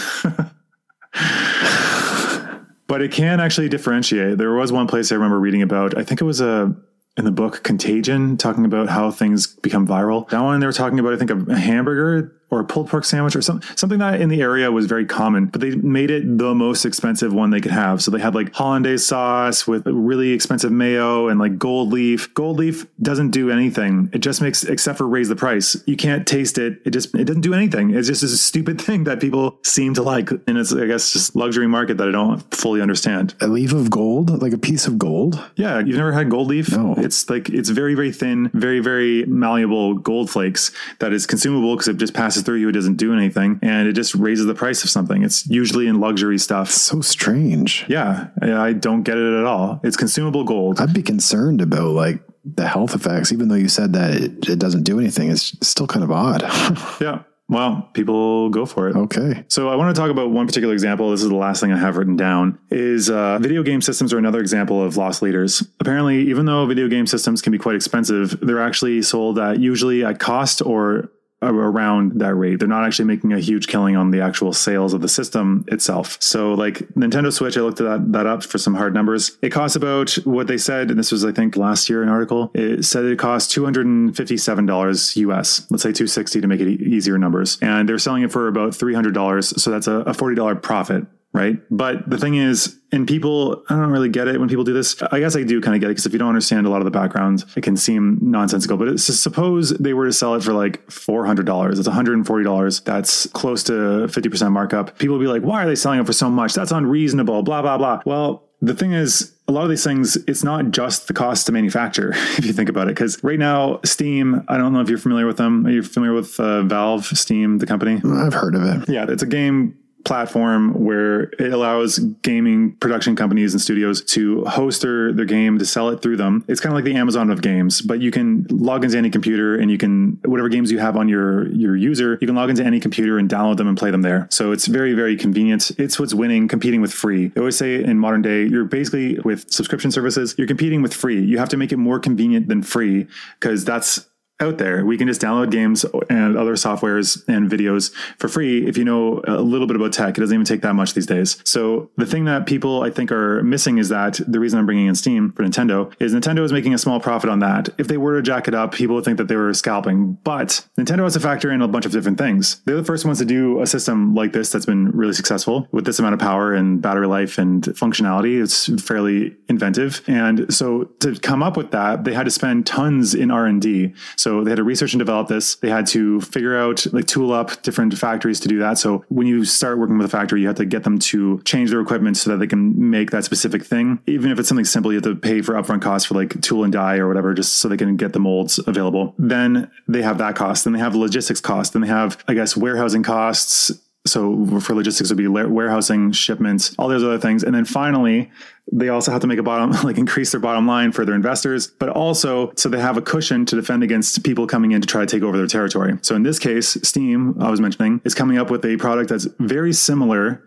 [2.87, 4.37] but it can actually differentiate.
[4.37, 6.77] There was one place I remember reading about, I think it was a,
[7.17, 10.29] in the book Contagion, talking about how things become viral.
[10.29, 13.34] That one they were talking about, I think, a hamburger or a pulled pork sandwich
[13.34, 16.55] or something something that in the area was very common but they made it the
[16.55, 18.03] most expensive one they could have.
[18.03, 22.32] So they had like hollandaise sauce with really expensive mayo and like gold leaf.
[22.34, 24.11] Gold leaf doesn't do anything.
[24.12, 26.80] It just makes except for raise the price you can't taste it.
[26.84, 27.94] It just it doesn't do anything.
[27.94, 30.30] It's just a stupid thing that people seem to like.
[30.30, 33.34] And it's i guess just luxury market that i don't fully understand.
[33.40, 35.42] A leaf of gold, like a piece of gold.
[35.57, 36.70] yeah, you've never had gold leaf?
[36.72, 36.94] No.
[36.99, 41.88] It's like it's very very thin, very very malleable gold flakes that is consumable because
[41.88, 42.68] it just passes through you.
[42.68, 45.22] It doesn't do anything, and it just raises the price of something.
[45.22, 46.70] It's usually in luxury stuff.
[46.70, 47.84] So strange.
[47.89, 49.80] Yeah, I I don't get it at all.
[49.84, 50.80] It's consumable gold.
[50.80, 54.59] I'd be concerned about like the health effects, even though you said that it, it
[54.59, 55.30] doesn't do anything.
[55.30, 56.43] It's still kind of odd.
[57.01, 57.22] Yeah.
[57.49, 58.97] Well, people go for it.
[58.97, 59.45] okay.
[59.47, 61.12] So I want to talk about one particular example.
[61.12, 62.59] This is the last thing I have written down.
[62.70, 65.62] Is uh, video game systems are another example of loss leaders.
[65.78, 70.05] Apparently, even though video game systems can be quite expensive, they're actually sold at usually
[70.05, 71.09] at cost or
[71.43, 72.59] Uh, around that rate.
[72.59, 76.16] They're not actually making a huge killing on the actual sales of the system itself.
[76.18, 79.37] So like Nintendo Switch, I looked at that, that up for some hard numbers.
[79.43, 82.51] It costs about what they said, and this was I think last year an article.
[82.55, 85.66] It said it cost two hundred and fifty-seven dollars US.
[85.70, 88.49] Let's say two sixty to make it e- easier numbers, and they're selling it for
[88.49, 89.62] about three hundred dollars.
[89.62, 91.05] So that's a, a forty dollar profit
[91.37, 91.59] right?
[91.70, 95.01] But the thing is, and people, I don't really get it when people do this.
[95.03, 96.78] I guess I do kind of get it because if you don't understand a lot
[96.78, 98.76] of the background, it can seem nonsensical.
[98.76, 102.84] But it's, suppose they were to sell it for like $400, it's $140.
[102.84, 104.99] That's close to 50% markup.
[104.99, 106.55] People will be like, why are they selling it for so much?
[106.55, 108.01] That's unreasonable, blah, blah, blah.
[108.07, 111.53] Well, the thing is, a lot of these things, it's not just the cost to
[111.53, 112.95] manufacture, if you think about it.
[112.95, 115.66] Because right now, Steam, I don't know if you're familiar with them.
[115.66, 118.01] Are you familiar with uh, Valve, Steam, the company?
[118.05, 118.89] I've heard of it.
[118.89, 119.76] Yeah, it's a game
[120.07, 125.67] platform where it allows gaming production companies and studios to host their, their game to
[125.67, 126.45] sell it through them.
[126.49, 129.57] It's kind of like the Amazon of games, but you can log into any computer
[129.57, 132.65] and you can whatever games you have on your your user, you can log into
[132.65, 134.29] any computer and download them and play them there.
[134.31, 135.73] So it's very very convenient.
[135.79, 137.33] It's what's winning competing with free.
[137.37, 141.21] I always say in modern day, you're basically with subscription services, you're competing with free.
[141.21, 143.09] You have to make it more convenient than free
[143.41, 144.07] because that's
[144.41, 144.84] out there.
[144.84, 149.22] We can just download games and other softwares and videos for free if you know
[149.26, 150.16] a little bit about tech.
[150.16, 151.41] It doesn't even take that much these days.
[151.45, 154.87] So the thing that people I think are missing is that the reason I'm bringing
[154.87, 157.68] in Steam for Nintendo is Nintendo is making a small profit on that.
[157.78, 160.18] If they were to jack it up, people would think that they were scalping.
[160.24, 162.61] But Nintendo has to factor in a bunch of different things.
[162.66, 165.87] They're the first ones to do a system like this that's been really successful with
[165.87, 168.43] this amount of power and battery life and functionality.
[168.43, 170.03] It's fairly inventive.
[170.07, 173.95] And so to come up with that, they had to spend tons in R&D.
[174.16, 175.57] So they had to research and develop this.
[175.57, 178.79] They had to figure out, like, tool up different factories to do that.
[178.79, 181.70] So when you start working with a factory, you have to get them to change
[181.70, 184.01] their equipment so that they can make that specific thing.
[184.07, 186.64] Even if it's something simple, you have to pay for upfront costs for like tool
[186.64, 189.14] and die or whatever, just so they can get the molds available.
[189.18, 190.64] Then they have that cost.
[190.64, 191.72] Then they have logistics cost.
[191.72, 193.72] Then they have, I guess, warehousing costs.
[194.07, 197.43] So for logistics would be warehousing, shipments, all those other things.
[197.43, 198.31] And then finally,
[198.73, 201.67] they also have to make a bottom, like increase their bottom line for their investors,
[201.67, 205.01] but also so they have a cushion to defend against people coming in to try
[205.01, 205.99] to take over their territory.
[206.03, 209.27] So in this case, Steam, I was mentioning, is coming up with a product that's
[209.39, 210.43] very similar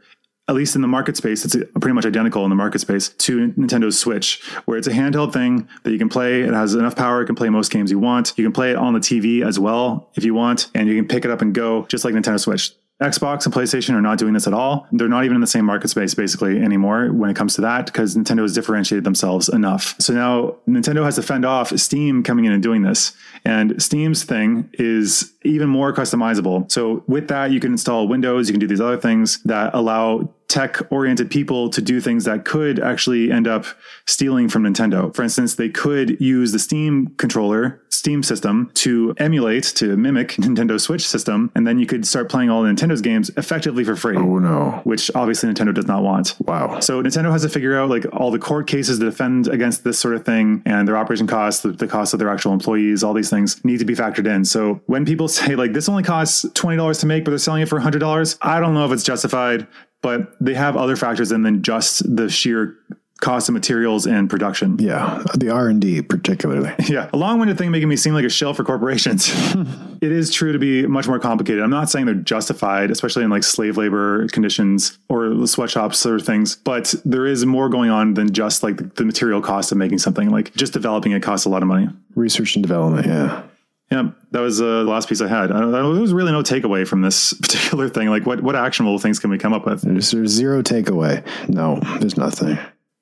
[0.49, 3.49] at least in the market space, it's pretty much identical in the market space to
[3.51, 6.41] Nintendo's Switch, where it's a handheld thing that you can play.
[6.41, 8.33] It has enough power, it can play most games you want.
[8.35, 11.07] You can play it on the TV as well if you want, and you can
[11.07, 12.71] pick it up and go just like Nintendo Switch.
[13.01, 14.85] Xbox and PlayStation are not doing this at all.
[14.91, 17.85] They're not even in the same market space basically anymore when it comes to that
[17.85, 19.95] because Nintendo has differentiated themselves enough.
[19.99, 23.13] So now Nintendo has to fend off Steam coming in and doing this.
[23.45, 26.69] And Steam's thing is even more customizable.
[26.69, 30.33] So with that, you can install Windows, you can do these other things that allow
[30.49, 33.65] tech oriented people to do things that could actually end up
[34.05, 35.15] stealing from Nintendo.
[35.15, 40.81] For instance, they could use the Steam controller, Steam system to emulate, to mimic Nintendo
[40.81, 44.17] Switch system, and then you could start playing all Nintendo's games effectively for free.
[44.17, 44.81] Oh no.
[44.83, 46.35] Which obviously Nintendo does not want.
[46.39, 46.79] Wow.
[46.79, 49.99] So Nintendo has to figure out like all the court cases to defend against this
[49.99, 53.13] sort of thing and their operation costs, the, the cost of their actual employees, all
[53.13, 54.43] these things need to be factored in.
[54.45, 57.69] So when people say like this only costs $20 to make, but they're selling it
[57.69, 59.67] for $100, I don't know if it's justified,
[60.01, 62.77] but they have other factors in than just the sheer
[63.19, 64.77] cost of materials and production.
[64.79, 66.73] Yeah, the R and D particularly.
[66.89, 69.29] Yeah, a long-winded thing making me seem like a shell for corporations.
[70.01, 71.61] it is true to be much more complicated.
[71.61, 76.55] I'm not saying they're justified, especially in like slave labor conditions or sweatshops or things,
[76.55, 80.31] but there is more going on than just like the material cost of making something.
[80.31, 81.89] Like just developing it costs a lot of money.
[82.15, 83.05] Research and development.
[83.05, 83.43] Yeah.
[83.91, 85.51] Yeah, that was uh, the last piece I had.
[85.51, 88.09] I, there was really no takeaway from this particular thing.
[88.09, 89.81] Like, what what actionable things can we come up with?
[89.81, 91.25] There's, there's zero takeaway.
[91.49, 92.57] No, there's nothing.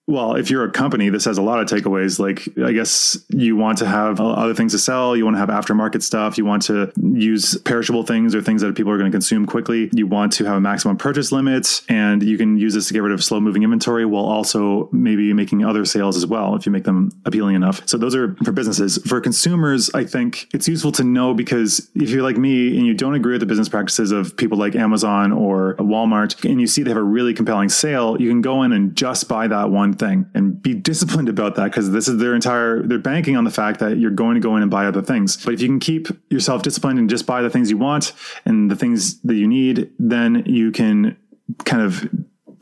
[0.07, 2.17] Well, if you're a company, this has a lot of takeaways.
[2.17, 5.17] Like, I guess you want to have uh, other things to sell.
[5.17, 6.37] You want to have aftermarket stuff.
[6.37, 9.89] You want to use perishable things or things that people are going to consume quickly.
[9.91, 13.03] You want to have a maximum purchase limit, and you can use this to get
[13.03, 16.71] rid of slow moving inventory while also maybe making other sales as well if you
[16.71, 17.81] make them appealing enough.
[17.85, 18.97] So, those are for businesses.
[19.05, 22.93] For consumers, I think it's useful to know because if you're like me and you
[22.93, 26.83] don't agree with the business practices of people like Amazon or Walmart, and you see
[26.83, 29.96] they have a really compelling sale, you can go in and just buy that one
[29.99, 33.51] thing and be disciplined about that because this is their entire they're banking on the
[33.51, 35.43] fact that you're going to go in and buy other things.
[35.43, 38.13] But if you can keep yourself disciplined and just buy the things you want
[38.45, 41.17] and the things that you need, then you can
[41.65, 42.07] kind of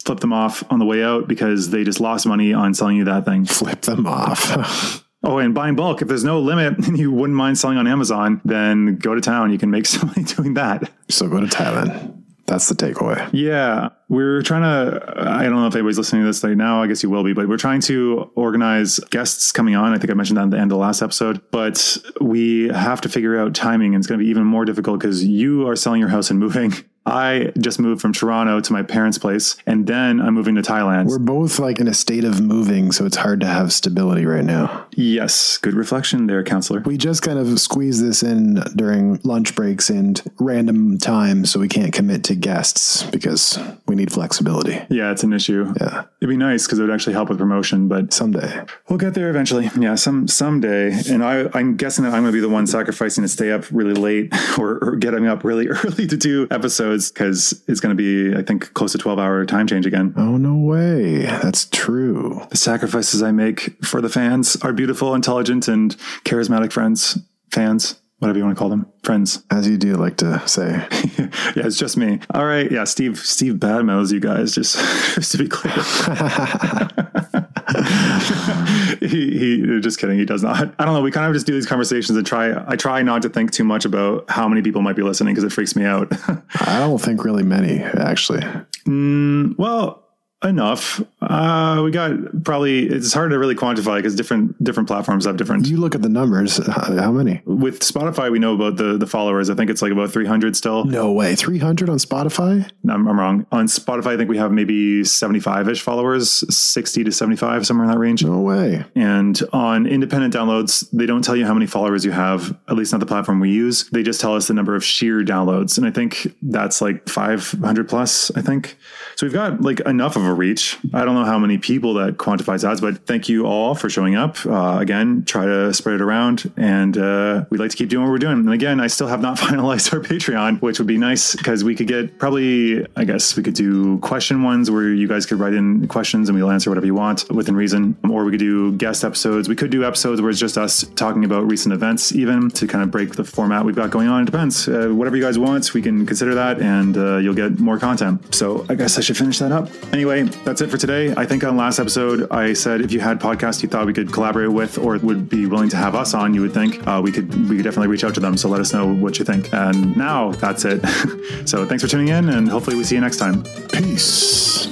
[0.03, 3.03] flip them off on the way out because they just lost money on selling you
[3.05, 3.45] that thing.
[3.45, 5.01] Flip them off.
[5.27, 8.41] Oh, and buying bulk, if there's no limit and you wouldn't mind selling on Amazon,
[8.45, 9.51] then go to town.
[9.51, 10.87] You can make some money doing that.
[11.09, 12.14] so go to Thailand.
[12.45, 13.27] That's the takeaway.
[13.33, 13.89] Yeah.
[14.07, 16.83] We're trying to, I don't know if anybody's listening to this right now.
[16.83, 19.93] I guess you will be, but we're trying to organize guests coming on.
[19.93, 23.01] I think I mentioned that at the end of the last episode, but we have
[23.01, 25.75] to figure out timing and it's going to be even more difficult because you are
[25.75, 26.73] selling your house and moving.
[27.05, 31.07] I just moved from Toronto to my parents' place, and then I'm moving to Thailand.
[31.07, 34.43] We're both like in a state of moving, so it's hard to have stability right
[34.43, 34.87] now.
[34.95, 36.81] yes, good reflection there, counselor.
[36.81, 41.67] We just kind of squeeze this in during lunch breaks and random times, so we
[41.67, 44.81] can't commit to guests because we need flexibility.
[44.89, 45.73] Yeah, it's an issue.
[45.79, 48.63] Yeah, It'd be nice because it would actually help with promotion, but someday.
[48.89, 49.69] We'll get there eventually.
[49.79, 50.91] Yeah, some someday.
[51.09, 53.65] And I, I'm guessing that I'm going to be the one sacrificing to stay up
[53.71, 58.01] really late or, or getting up really early to do episodes because it's going to
[58.01, 60.13] be, I think, close to 12 hour time change again.
[60.17, 61.25] Oh no way!
[61.25, 62.41] That's true.
[62.49, 67.17] The sacrifices I make for the fans are beautiful, intelligent, and charismatic friends,
[67.51, 69.43] fans, whatever you want to call them, friends.
[69.51, 70.71] As you do like to say.
[71.17, 72.19] yeah, it's just me.
[72.33, 72.71] All right.
[72.71, 73.19] Yeah, Steve.
[73.19, 74.53] Steve badmouths you guys.
[74.53, 74.75] Just,
[75.15, 75.75] just to be clear.
[78.99, 80.17] he, he just kidding.
[80.17, 80.73] He does not.
[80.77, 81.01] I don't know.
[81.01, 82.53] We kind of just do these conversations and try.
[82.67, 85.43] I try not to think too much about how many people might be listening because
[85.43, 86.11] it freaks me out.
[86.61, 88.41] I don't think really many actually.
[88.87, 90.04] Mm, well,
[90.45, 91.01] enough.
[91.21, 92.87] Uh, we got probably.
[92.87, 95.67] It's hard to really quantify because different different platforms have different.
[95.67, 96.57] You look at the numbers.
[96.65, 97.41] How how many?
[97.45, 99.49] With Spotify, we know about the the followers.
[99.49, 100.85] I think it's like about three hundred still.
[100.85, 101.35] No way.
[101.35, 102.69] Three hundred on Spotify.
[102.83, 103.45] No, I'm, I'm wrong.
[103.51, 107.65] On Spotify, I think we have maybe seventy five ish followers, sixty to seventy five,
[107.65, 108.23] somewhere in that range.
[108.23, 108.83] No way.
[108.95, 112.91] And on independent downloads, they don't tell you how many followers you have, at least
[112.91, 113.89] not the platform we use.
[113.89, 115.77] They just tell us the number of sheer downloads.
[115.77, 118.77] And I think that's like 500 plus, I think.
[119.15, 120.77] So we've got like enough of a reach.
[120.93, 124.15] I don't know how many people that quantifies as, but thank you all for showing
[124.15, 124.45] up.
[124.45, 126.51] Uh, again, try to spread it around.
[126.57, 128.39] And uh, we'd like to keep doing what we're doing.
[128.39, 131.75] And again, I still have not finalized our Patreon, which would be nice because we
[131.75, 135.53] could get probably, I guess we could do question ones where you guys could write
[135.53, 137.97] in questions and we'll answer whatever you want within reason.
[138.09, 139.49] Or we could do guest episodes.
[139.49, 142.83] We could do episodes where it's just us talking about recent events, even to kind
[142.83, 144.23] of break the format we've got going on.
[144.23, 144.67] It depends.
[144.67, 148.33] Uh, whatever you guys want, we can consider that and uh, you'll get more content.
[148.33, 149.69] So I guess I should finish that up.
[149.93, 151.13] Anyway, that's it for today.
[151.15, 154.11] I think on last episode, I said if you had podcasts you thought we could
[154.11, 157.11] collaborate with or would be willing to have us on, you would think uh, we
[157.11, 158.37] could we could definitely reach out to them.
[158.37, 159.53] So let us know what you think.
[159.53, 160.85] And now that's it.
[161.45, 163.43] so thanks for tuning in, and hopefully we see you next time.
[163.71, 164.67] Peace.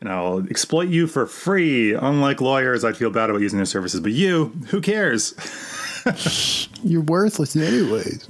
[0.00, 1.94] And I'll exploit you for free.
[1.94, 5.34] Unlike lawyers, I'd feel bad about using their services, but you, who cares?
[6.82, 8.28] You're worthless anyways.